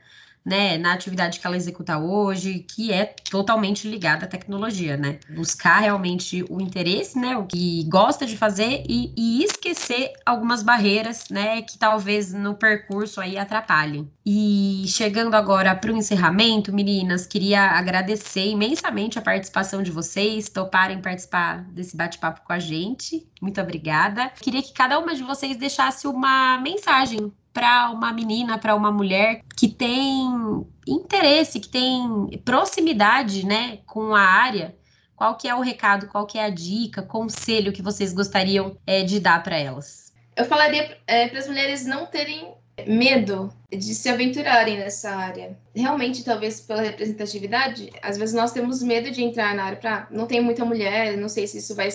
né, 0.50 0.80
na 0.80 0.94
atividade 0.94 1.40
que 1.40 1.46
ela 1.46 1.56
executa 1.56 2.00
hoje, 2.00 2.66
que 2.68 2.92
é 2.92 3.14
totalmente 3.30 3.88
ligada 3.88 4.26
à 4.26 4.28
tecnologia, 4.28 4.98
né? 4.98 5.20
Buscar 5.30 5.80
realmente 5.80 6.44
o 6.50 6.60
interesse, 6.60 7.20
né, 7.20 7.38
o 7.38 7.46
que 7.46 7.84
gosta 7.84 8.26
de 8.26 8.36
fazer 8.36 8.84
e, 8.90 9.14
e 9.16 9.44
esquecer 9.44 10.12
algumas 10.26 10.64
barreiras, 10.64 11.30
né, 11.30 11.62
que 11.62 11.78
talvez 11.78 12.34
no 12.34 12.56
percurso 12.56 13.22
aí 13.22 13.38
atrapalhem. 13.38 14.10
E 14.26 14.86
chegando 14.88 15.36
agora 15.36 15.76
para 15.76 15.92
o 15.92 15.98
encerramento, 15.98 16.74
meninas, 16.74 17.28
queria 17.28 17.62
agradecer 17.62 18.48
imensamente 18.48 19.20
a 19.20 19.22
participação 19.22 19.84
de 19.84 19.92
vocês, 19.92 20.50
toparem 20.50 21.00
participar 21.00 21.64
desse 21.72 21.96
bate-papo 21.96 22.42
com 22.44 22.54
a 22.54 22.60
gente. 22.60 23.28
Muito 23.40 23.62
obrigada. 23.62 24.32
Queria 24.42 24.64
que 24.64 24.74
cada 24.74 24.98
uma 24.98 25.14
de 25.14 25.22
vocês 25.24 25.58
deixasse 25.58 26.08
uma 26.08 26.58
mensagem 26.60 27.32
para 27.54 27.90
uma 27.90 28.14
menina, 28.14 28.58
para 28.58 28.76
uma 28.76 28.92
mulher 28.92 29.42
que 29.56 29.68
tem 29.68 30.66
interesse, 30.88 31.60
que 31.60 31.70
tem 31.70 32.42
proximidade, 32.46 33.46
né, 33.46 33.80
com 33.86 34.16
a 34.16 34.22
área, 34.22 34.76
qual 35.16 35.36
que 35.36 35.48
é 35.48 35.56
o 35.56 35.62
recado, 35.62 36.08
qual 36.08 36.26
que 36.26 36.38
é 36.38 36.46
a 36.46 36.50
dica, 36.50 37.02
conselho 37.02 37.74
que 37.74 37.82
vocês 37.82 38.14
gostariam 38.14 38.78
é, 38.88 39.04
de 39.04 39.20
dar 39.20 39.44
para 39.44 39.58
elas? 39.58 40.14
Eu 40.36 40.46
falaria 40.46 40.98
é, 41.06 41.28
para 41.28 41.40
as 41.40 41.48
mulheres 41.48 41.86
não 41.86 42.06
terem 42.06 42.54
medo 42.88 43.54
de 43.70 43.94
se 43.94 44.08
aventurarem 44.08 44.78
nessa 44.78 45.12
área. 45.12 45.58
Realmente, 45.76 46.24
talvez 46.24 46.62
pela 46.62 46.82
representatividade, 46.82 47.90
às 48.02 48.18
vezes 48.18 48.34
nós 48.34 48.54
temos 48.54 48.82
medo 48.82 49.12
de 49.12 49.22
entrar 49.22 49.54
na 49.54 49.66
área 49.66 49.78
para 49.78 50.08
não 50.10 50.26
tem 50.26 50.42
muita 50.42 50.64
mulher, 50.64 51.18
não 51.18 51.28
sei 51.28 51.46
se 51.46 51.58
isso 51.58 51.76
vai 51.76 51.90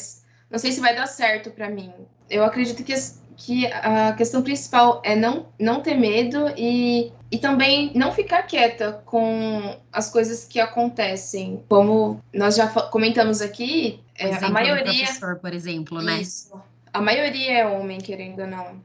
não 0.50 0.58
sei 0.58 0.70
se 0.70 0.80
vai 0.80 0.94
dar 0.94 1.06
certo 1.06 1.50
para 1.50 1.70
mim. 1.70 1.92
Eu 2.28 2.44
acredito 2.44 2.84
que 2.84 2.92
que 3.37 3.66
a 3.66 4.12
questão 4.12 4.42
principal 4.42 5.01
é 5.05 5.16
não, 5.16 5.47
não 5.59 5.81
ter 5.81 5.94
medo 5.97 6.53
e, 6.57 7.12
e 7.31 7.38
também 7.38 7.90
não 7.94 8.12
ficar 8.12 8.42
quieta 8.44 9.03
com 9.05 9.77
as 9.92 10.11
coisas 10.11 10.44
que 10.44 10.61
acontecem. 10.61 11.62
Como 11.68 12.20
nós 12.33 12.57
já 12.57 12.68
comentamos 12.68 13.40
aqui, 13.40 14.01
é, 14.16 14.35
a 14.35 14.49
maioria. 14.49 14.85
professor, 14.85 15.37
por 15.37 15.53
exemplo, 15.53 16.01
né? 16.01 16.20
Isso. 16.20 16.53
A 16.92 17.01
maioria 17.01 17.59
é 17.59 17.66
homem, 17.66 17.99
querendo 17.99 18.40
ou 18.40 18.47
não. 18.47 18.81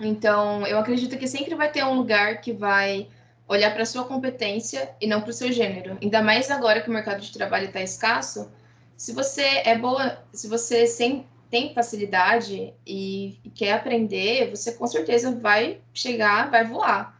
Então, 0.00 0.66
eu 0.66 0.78
acredito 0.78 1.16
que 1.16 1.28
sempre 1.28 1.54
vai 1.54 1.70
ter 1.70 1.84
um 1.84 1.94
lugar 1.94 2.40
que 2.40 2.52
vai 2.52 3.06
olhar 3.46 3.72
para 3.72 3.84
sua 3.84 4.04
competência 4.04 4.90
e 5.00 5.06
não 5.06 5.20
para 5.20 5.30
o 5.30 5.32
seu 5.32 5.52
gênero. 5.52 5.96
Ainda 6.02 6.22
mais 6.22 6.50
agora 6.50 6.80
que 6.80 6.90
o 6.90 6.92
mercado 6.92 7.20
de 7.20 7.32
trabalho 7.32 7.66
está 7.66 7.80
escasso. 7.80 8.50
Se 8.96 9.12
você 9.12 9.62
é 9.64 9.76
boa, 9.76 10.18
se 10.32 10.48
você 10.48 10.86
sem, 10.86 11.26
tem 11.54 11.72
facilidade 11.72 12.74
e, 12.84 13.38
e, 13.44 13.50
quer 13.50 13.74
aprender, 13.74 14.50
você 14.50 14.72
com 14.72 14.88
certeza 14.88 15.30
vai 15.30 15.78
chegar, 15.92 16.50
vai 16.50 16.64
voar, 16.64 17.16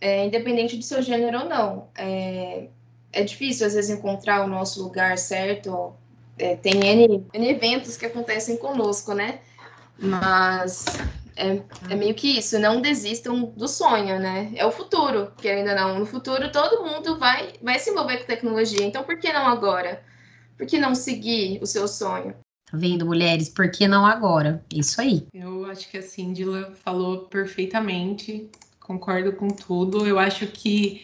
é, 0.00 0.26
independente 0.26 0.76
do 0.76 0.82
seu 0.82 1.00
gênero 1.00 1.42
ou 1.42 1.48
não. 1.48 1.88
É, 1.96 2.66
é 3.12 3.22
difícil, 3.22 3.64
às 3.64 3.74
vezes, 3.74 3.96
encontrar 3.96 4.44
o 4.44 4.48
nosso 4.48 4.82
lugar 4.82 5.16
certo. 5.16 5.94
É, 6.36 6.56
tem 6.56 6.84
N, 6.84 7.24
N 7.32 7.48
eventos 7.48 7.96
que 7.96 8.04
acontecem 8.04 8.56
conosco, 8.56 9.14
né? 9.14 9.38
Mas 9.96 10.84
é, 11.36 11.62
é, 11.88 11.94
meio 11.94 12.16
que 12.16 12.36
isso, 12.36 12.58
não 12.58 12.80
desistam 12.80 13.44
do 13.56 13.68
sonho, 13.68 14.18
né? 14.18 14.50
É 14.56 14.66
o 14.66 14.72
futuro, 14.72 15.32
que 15.36 15.48
ainda 15.48 15.72
não. 15.76 16.00
No 16.00 16.06
futuro, 16.06 16.50
todo 16.50 16.84
mundo 16.84 17.16
vai, 17.16 17.52
vai 17.62 17.78
se 17.78 17.90
envolver 17.90 18.18
com 18.18 18.26
tecnologia. 18.26 18.84
Então, 18.84 19.04
por 19.04 19.20
que 19.20 19.32
não 19.32 19.46
agora? 19.46 20.02
Por 20.56 20.66
que 20.66 20.78
não 20.78 20.96
seguir 20.96 21.60
o 21.62 21.66
seu 21.66 21.86
sonho? 21.86 22.34
Tá 22.70 22.76
vendo, 22.76 23.06
mulheres? 23.06 23.48
Por 23.48 23.70
que 23.70 23.88
não 23.88 24.04
agora? 24.04 24.62
Isso 24.74 25.00
aí. 25.00 25.26
Eu 25.32 25.64
acho 25.64 25.88
que 25.90 25.96
a 25.96 26.02
Cindila 26.02 26.72
falou 26.84 27.20
perfeitamente, 27.20 28.50
concordo 28.78 29.32
com 29.32 29.48
tudo. 29.48 30.06
Eu 30.06 30.18
acho 30.18 30.46
que, 30.48 31.02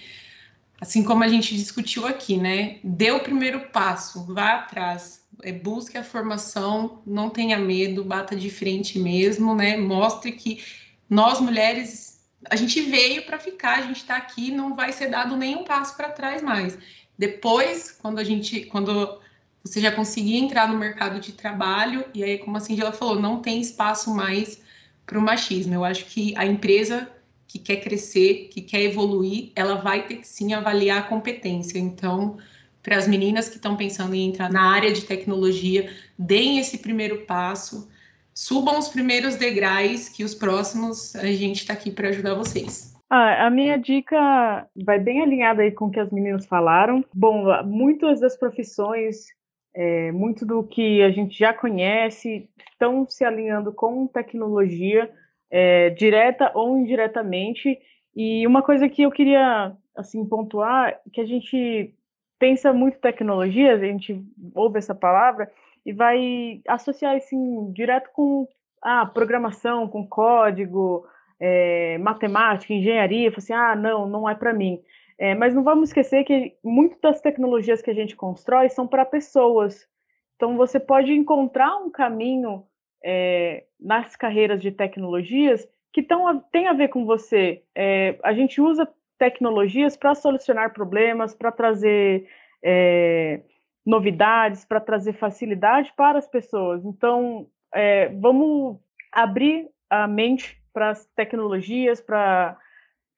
assim 0.79 1.03
como 1.03 1.25
a 1.25 1.29
gente 1.29 1.57
discutiu 1.57 2.07
aqui, 2.07 2.37
né? 2.37 2.79
Dê 2.85 3.11
o 3.13 3.21
primeiro 3.21 3.61
passo, 3.71 4.25
vá 4.27 4.57
atrás, 4.57 5.23
é, 5.43 5.53
busque 5.53 5.97
a 5.97 6.05
formação, 6.05 7.03
não 7.07 7.31
tenha 7.31 7.59
medo, 7.59 8.05
bata 8.05 8.37
de 8.37 8.51
frente 8.51 8.99
mesmo, 8.99 9.55
né? 9.55 9.77
Mostre 9.79 10.33
que 10.33 10.63
nós 11.09 11.41
mulheres, 11.41 12.21
a 12.51 12.57
gente 12.57 12.83
veio 12.83 13.25
para 13.25 13.39
ficar, 13.39 13.79
a 13.79 13.83
gente 13.83 13.99
está 13.99 14.17
aqui, 14.17 14.51
não 14.51 14.77
vai 14.77 14.93
ser 14.93 15.09
dado 15.09 15.35
nenhum 15.35 15.65
passo 15.65 15.97
para 15.97 16.11
trás 16.11 16.43
mais. 16.43 16.77
Depois, 17.19 17.91
quando 17.91 18.19
a 18.19 18.25
gente, 18.25 18.67
quando 18.67 19.19
você 19.65 19.81
já 19.81 19.91
conseguia 19.91 20.39
entrar 20.39 20.69
no 20.69 20.79
mercado 20.79 21.19
de 21.19 21.33
trabalho, 21.33 22.05
e 22.15 22.23
aí, 22.23 22.39
como 22.39 22.57
a 22.57 22.61
Cindy 22.61 22.83
falou, 22.93 23.19
não 23.19 23.41
tem 23.41 23.61
espaço 23.61 24.15
mais 24.15 24.63
para 25.07 25.19
o 25.19 25.23
machismo. 25.23 25.75
Eu 25.75 25.85
acho 25.85 26.05
que 26.05 26.37
a 26.37 26.45
empresa 26.45 27.09
que 27.49 27.59
quer 27.59 27.77
crescer, 27.77 28.49
que 28.53 28.61
quer 28.61 28.83
evoluir, 28.83 29.53
ela 29.57 29.77
vai 29.77 30.07
ter 30.07 30.17
que 30.17 30.29
sim 30.29 30.53
avaliar 30.53 30.99
a 30.99 31.03
competência. 31.03 31.79
Então, 31.79 32.37
para 32.83 32.97
as 32.97 33.09
meninas 33.09 33.49
que 33.49 33.57
estão 33.57 33.77
pensando 33.77 34.15
em 34.15 34.29
entrar 34.29 34.53
na 34.53 34.71
área 34.71 34.93
de 34.93 35.07
tecnologia, 35.07 35.91
deem 36.19 36.59
esse 36.59 36.79
primeiro 36.79 37.25
passo, 37.25 37.89
subam 38.35 38.79
os 38.79 38.89
primeiros 38.89 39.37
degraus, 39.37 40.11
que 40.11 40.25
os 40.25 40.35
próximos 40.35 41.17
a 41.17 41.27
gente 41.27 41.61
está 41.61 41.73
aqui 41.73 41.91
para 41.91 42.09
ajudar 42.09 42.35
vocês. 42.35 42.95
Ah, 43.09 43.47
a 43.47 43.51
minha 43.51 43.79
dica 43.79 44.67
vai 44.85 44.99
bem 44.99 45.23
alinhada 45.23 45.63
aí 45.63 45.71
com 45.71 45.87
o 45.87 45.91
que 45.91 46.01
as 46.01 46.11
meninas 46.11 46.45
falaram. 46.45 47.05
Bom, 47.15 47.45
muitas 47.65 48.21
das 48.21 48.37
profissões 48.37 49.27
é, 49.75 50.13
muito 50.13 50.47
do 50.47 50.63
que 50.63 51.03
a 51.03 51.11
gente 51.11 51.39
já 51.39 51.53
conhece 51.53 52.49
estão 52.71 53.07
se 53.09 53.25
alinhando 53.25 53.73
com 53.73 54.07
tecnologia, 54.07 55.11
é, 55.51 55.91
direta 55.91 56.51
ou 56.55 56.77
indiretamente. 56.79 57.79
E 58.15 58.47
uma 58.47 58.63
coisa 58.63 58.89
que 58.89 59.03
eu 59.03 59.11
queria 59.11 59.73
assim 59.97 60.25
pontuar, 60.25 61.01
que 61.13 61.21
a 61.21 61.27
gente 61.27 61.95
pensa 62.39 62.73
muito 62.73 62.99
tecnologia, 62.99 63.75
a 63.75 63.79
gente 63.79 64.23
ouve 64.55 64.79
essa 64.79 64.95
palavra 64.95 65.51
e 65.85 65.93
vai 65.93 66.61
associar 66.69 67.17
assim 67.17 67.73
direto 67.73 68.11
com 68.13 68.47
a 68.83 69.03
ah, 69.03 69.07
programação, 69.07 69.89
com 69.89 70.07
código, 70.07 71.07
é, 71.41 71.97
matemática, 71.99 72.73
engenharia, 72.73 73.33
assim, 73.35 73.53
ah, 73.53 73.75
não, 73.75 74.07
não 74.07 74.29
é 74.29 74.35
para 74.35 74.53
mim. 74.53 74.81
É, 75.19 75.35
mas 75.35 75.55
não 75.55 75.63
vamos 75.63 75.91
esquecer 75.91 76.25
que 76.25 76.57
muitas 76.63 77.01
das 77.01 77.21
tecnologias 77.21 77.81
que 77.81 77.91
a 77.91 77.95
gente 77.95 78.17
constrói 78.17 78.69
são 78.69 78.87
para 78.87 79.05
pessoas. 79.05 79.89
Então, 80.37 80.57
você 80.57 80.81
pode 80.81 81.13
encontrar 81.13 81.77
um 81.77 81.91
caminho 81.91 82.65
é, 83.05 83.65
nas 83.79 84.17
carreiras 84.17 84.61
de 84.61 84.73
tecnologias 84.73 85.69
que 85.93 86.03
tão, 86.03 86.41
tem 86.51 86.67
a 86.67 86.73
ver 86.73 86.89
com 86.89 87.05
você. 87.07 87.63
É, 87.75 88.19
a 88.25 88.33
gente 88.33 88.61
usa 88.61 88.89
tecnologias 89.17 89.97
para 89.97 90.15
solucionar 90.15 90.73
problemas, 90.73 91.35
para 91.35 91.53
trazer 91.53 92.29
é, 92.63 93.43
novidades, 93.87 94.65
para 94.65 94.81
trazer 94.81 95.13
facilidade 95.13 95.93
para 95.97 96.19
as 96.19 96.27
pessoas. 96.27 96.85
Então, 96.85 97.47
é, 97.73 98.09
vamos 98.09 98.79
abrir 99.13 99.69
a 99.89 100.09
mente 100.09 100.61
para 100.73 100.91
as 100.91 101.07
tecnologias, 101.15 102.01
para 102.01 102.59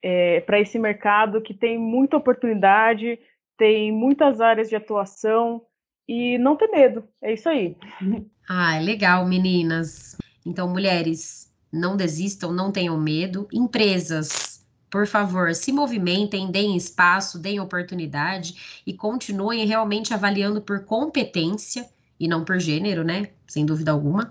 é, 0.03 0.41
para 0.41 0.61
esse 0.61 0.79
mercado 0.79 1.41
que 1.41 1.55
tem 1.55 1.79
muita 1.79 2.17
oportunidade, 2.17 3.19
tem 3.57 3.93
muitas 3.93 4.41
áreas 4.41 4.69
de 4.69 4.77
atuação 4.77 5.63
e 6.09 6.39
não 6.39 6.57
ter 6.57 6.69
medo. 6.69 7.05
É 7.23 7.33
isso 7.33 7.49
aí. 7.49 7.77
Ah, 8.49 8.79
legal, 8.79 9.27
meninas. 9.27 10.17
Então, 10.45 10.69
mulheres, 10.69 11.53
não 11.73 11.97
desistam, 11.97 12.53
não 12.53 12.71
tenham 12.71 12.97
medo. 12.97 13.49
Empresas, 13.53 14.65
por 14.89 15.07
favor, 15.07 15.55
se 15.55 15.73
movimentem, 15.73 16.51
deem 16.51 16.77
espaço, 16.77 17.39
deem 17.39 17.59
oportunidade 17.59 18.83
e 18.87 18.95
continuem 18.95 19.67
realmente 19.67 20.15
avaliando 20.15 20.61
por 20.61 20.85
competência 20.85 21.89
e 22.19 22.29
não 22.29 22.45
por 22.45 22.59
gênero, 22.61 23.03
né? 23.03 23.31
Sem 23.47 23.67
dúvida 23.67 23.91
alguma. 23.91 24.31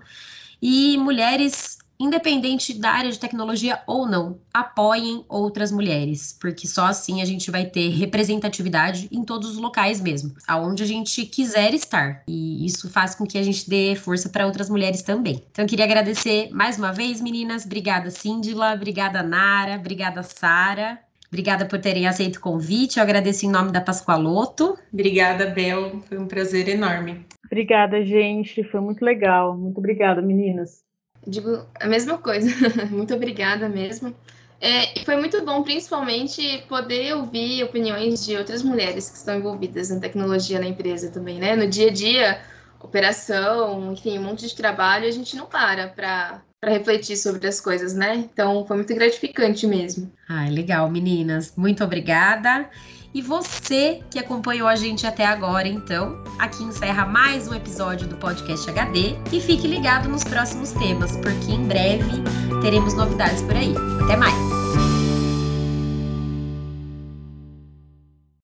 E 0.60 0.96
mulheres, 0.96 1.78
independente 1.98 2.74
da 2.74 2.90
área 2.90 3.10
de 3.10 3.18
tecnologia 3.18 3.80
ou 3.86 4.06
não, 4.06 4.38
apoiem 4.52 5.24
outras 5.28 5.72
mulheres, 5.72 6.36
porque 6.40 6.66
só 6.66 6.86
assim 6.86 7.22
a 7.22 7.24
gente 7.24 7.50
vai 7.50 7.66
ter 7.66 7.88
representatividade 7.90 9.08
em 9.10 9.24
todos 9.24 9.50
os 9.50 9.56
locais 9.58 10.00
mesmo, 10.00 10.34
aonde 10.46 10.82
a 10.82 10.86
gente 10.86 11.24
quiser 11.26 11.74
estar. 11.74 12.22
E 12.28 12.64
isso 12.64 12.90
faz 12.90 13.14
com 13.14 13.26
que 13.26 13.38
a 13.38 13.42
gente 13.42 13.68
dê 13.68 13.94
força 13.94 14.28
para 14.28 14.46
outras 14.46 14.70
mulheres 14.70 15.02
também. 15.02 15.42
Então 15.50 15.64
eu 15.64 15.68
queria 15.68 15.84
agradecer 15.84 16.50
mais 16.52 16.78
uma 16.78 16.92
vez, 16.92 17.20
meninas. 17.20 17.64
Obrigada, 17.64 18.10
Cíndila. 18.10 18.74
Obrigada, 18.74 19.22
Nara. 19.22 19.76
Obrigada, 19.76 20.22
Sara. 20.22 20.98
Obrigada 21.28 21.66
por 21.66 21.80
terem 21.80 22.06
aceito 22.06 22.36
o 22.36 22.40
convite. 22.40 22.98
Eu 22.98 23.02
agradeço 23.02 23.44
em 23.44 23.50
nome 23.50 23.72
da 23.72 23.80
Pascoaloto. 23.80 24.78
Obrigada, 24.92 25.46
Bel. 25.46 26.00
Foi 26.08 26.18
um 26.18 26.26
prazer 26.26 26.68
enorme. 26.68 27.26
Obrigada, 27.44 28.04
gente. 28.04 28.62
Foi 28.64 28.80
muito 28.80 29.04
legal. 29.04 29.56
Muito 29.56 29.78
obrigada, 29.78 30.22
meninas. 30.22 30.85
Digo 31.26 31.66
a 31.80 31.86
mesma 31.86 32.18
coisa. 32.18 32.48
muito 32.90 33.14
obrigada 33.14 33.68
mesmo. 33.68 34.14
É, 34.60 35.04
foi 35.04 35.16
muito 35.16 35.44
bom, 35.44 35.62
principalmente, 35.62 36.64
poder 36.68 37.14
ouvir 37.14 37.62
opiniões 37.64 38.24
de 38.24 38.36
outras 38.36 38.62
mulheres 38.62 39.10
que 39.10 39.16
estão 39.16 39.36
envolvidas 39.36 39.90
na 39.90 40.00
tecnologia 40.00 40.58
na 40.58 40.66
empresa 40.66 41.10
também, 41.10 41.38
né? 41.38 41.54
No 41.54 41.66
dia 41.68 41.88
a 41.88 41.92
dia, 41.92 42.40
operação, 42.80 43.92
enfim, 43.92 44.18
um 44.18 44.22
monte 44.22 44.48
de 44.48 44.54
trabalho, 44.54 45.06
a 45.06 45.10
gente 45.10 45.36
não 45.36 45.46
para 45.46 45.88
para 45.88 46.42
refletir 46.72 47.16
sobre 47.16 47.46
as 47.46 47.60
coisas, 47.60 47.94
né? 47.94 48.16
Então, 48.16 48.64
foi 48.66 48.76
muito 48.76 48.94
gratificante 48.94 49.66
mesmo. 49.66 50.10
Ah, 50.28 50.48
legal, 50.48 50.90
meninas. 50.90 51.52
Muito 51.56 51.84
obrigada. 51.84 52.68
E 53.14 53.22
você 53.22 54.02
que 54.10 54.18
acompanhou 54.18 54.68
a 54.68 54.76
gente 54.76 55.06
até 55.06 55.24
agora, 55.24 55.66
então, 55.66 56.22
aqui 56.38 56.62
encerra 56.62 57.06
mais 57.06 57.48
um 57.48 57.54
episódio 57.54 58.06
do 58.06 58.16
Podcast 58.16 58.68
HD 58.68 59.16
e 59.32 59.40
fique 59.40 59.66
ligado 59.66 60.08
nos 60.08 60.24
próximos 60.24 60.72
temas, 60.72 61.16
porque 61.16 61.52
em 61.52 61.64
breve 61.64 62.22
teremos 62.60 62.94
novidades 62.94 63.42
por 63.42 63.56
aí. 63.56 63.74
Até 64.04 64.16
mais! 64.16 64.65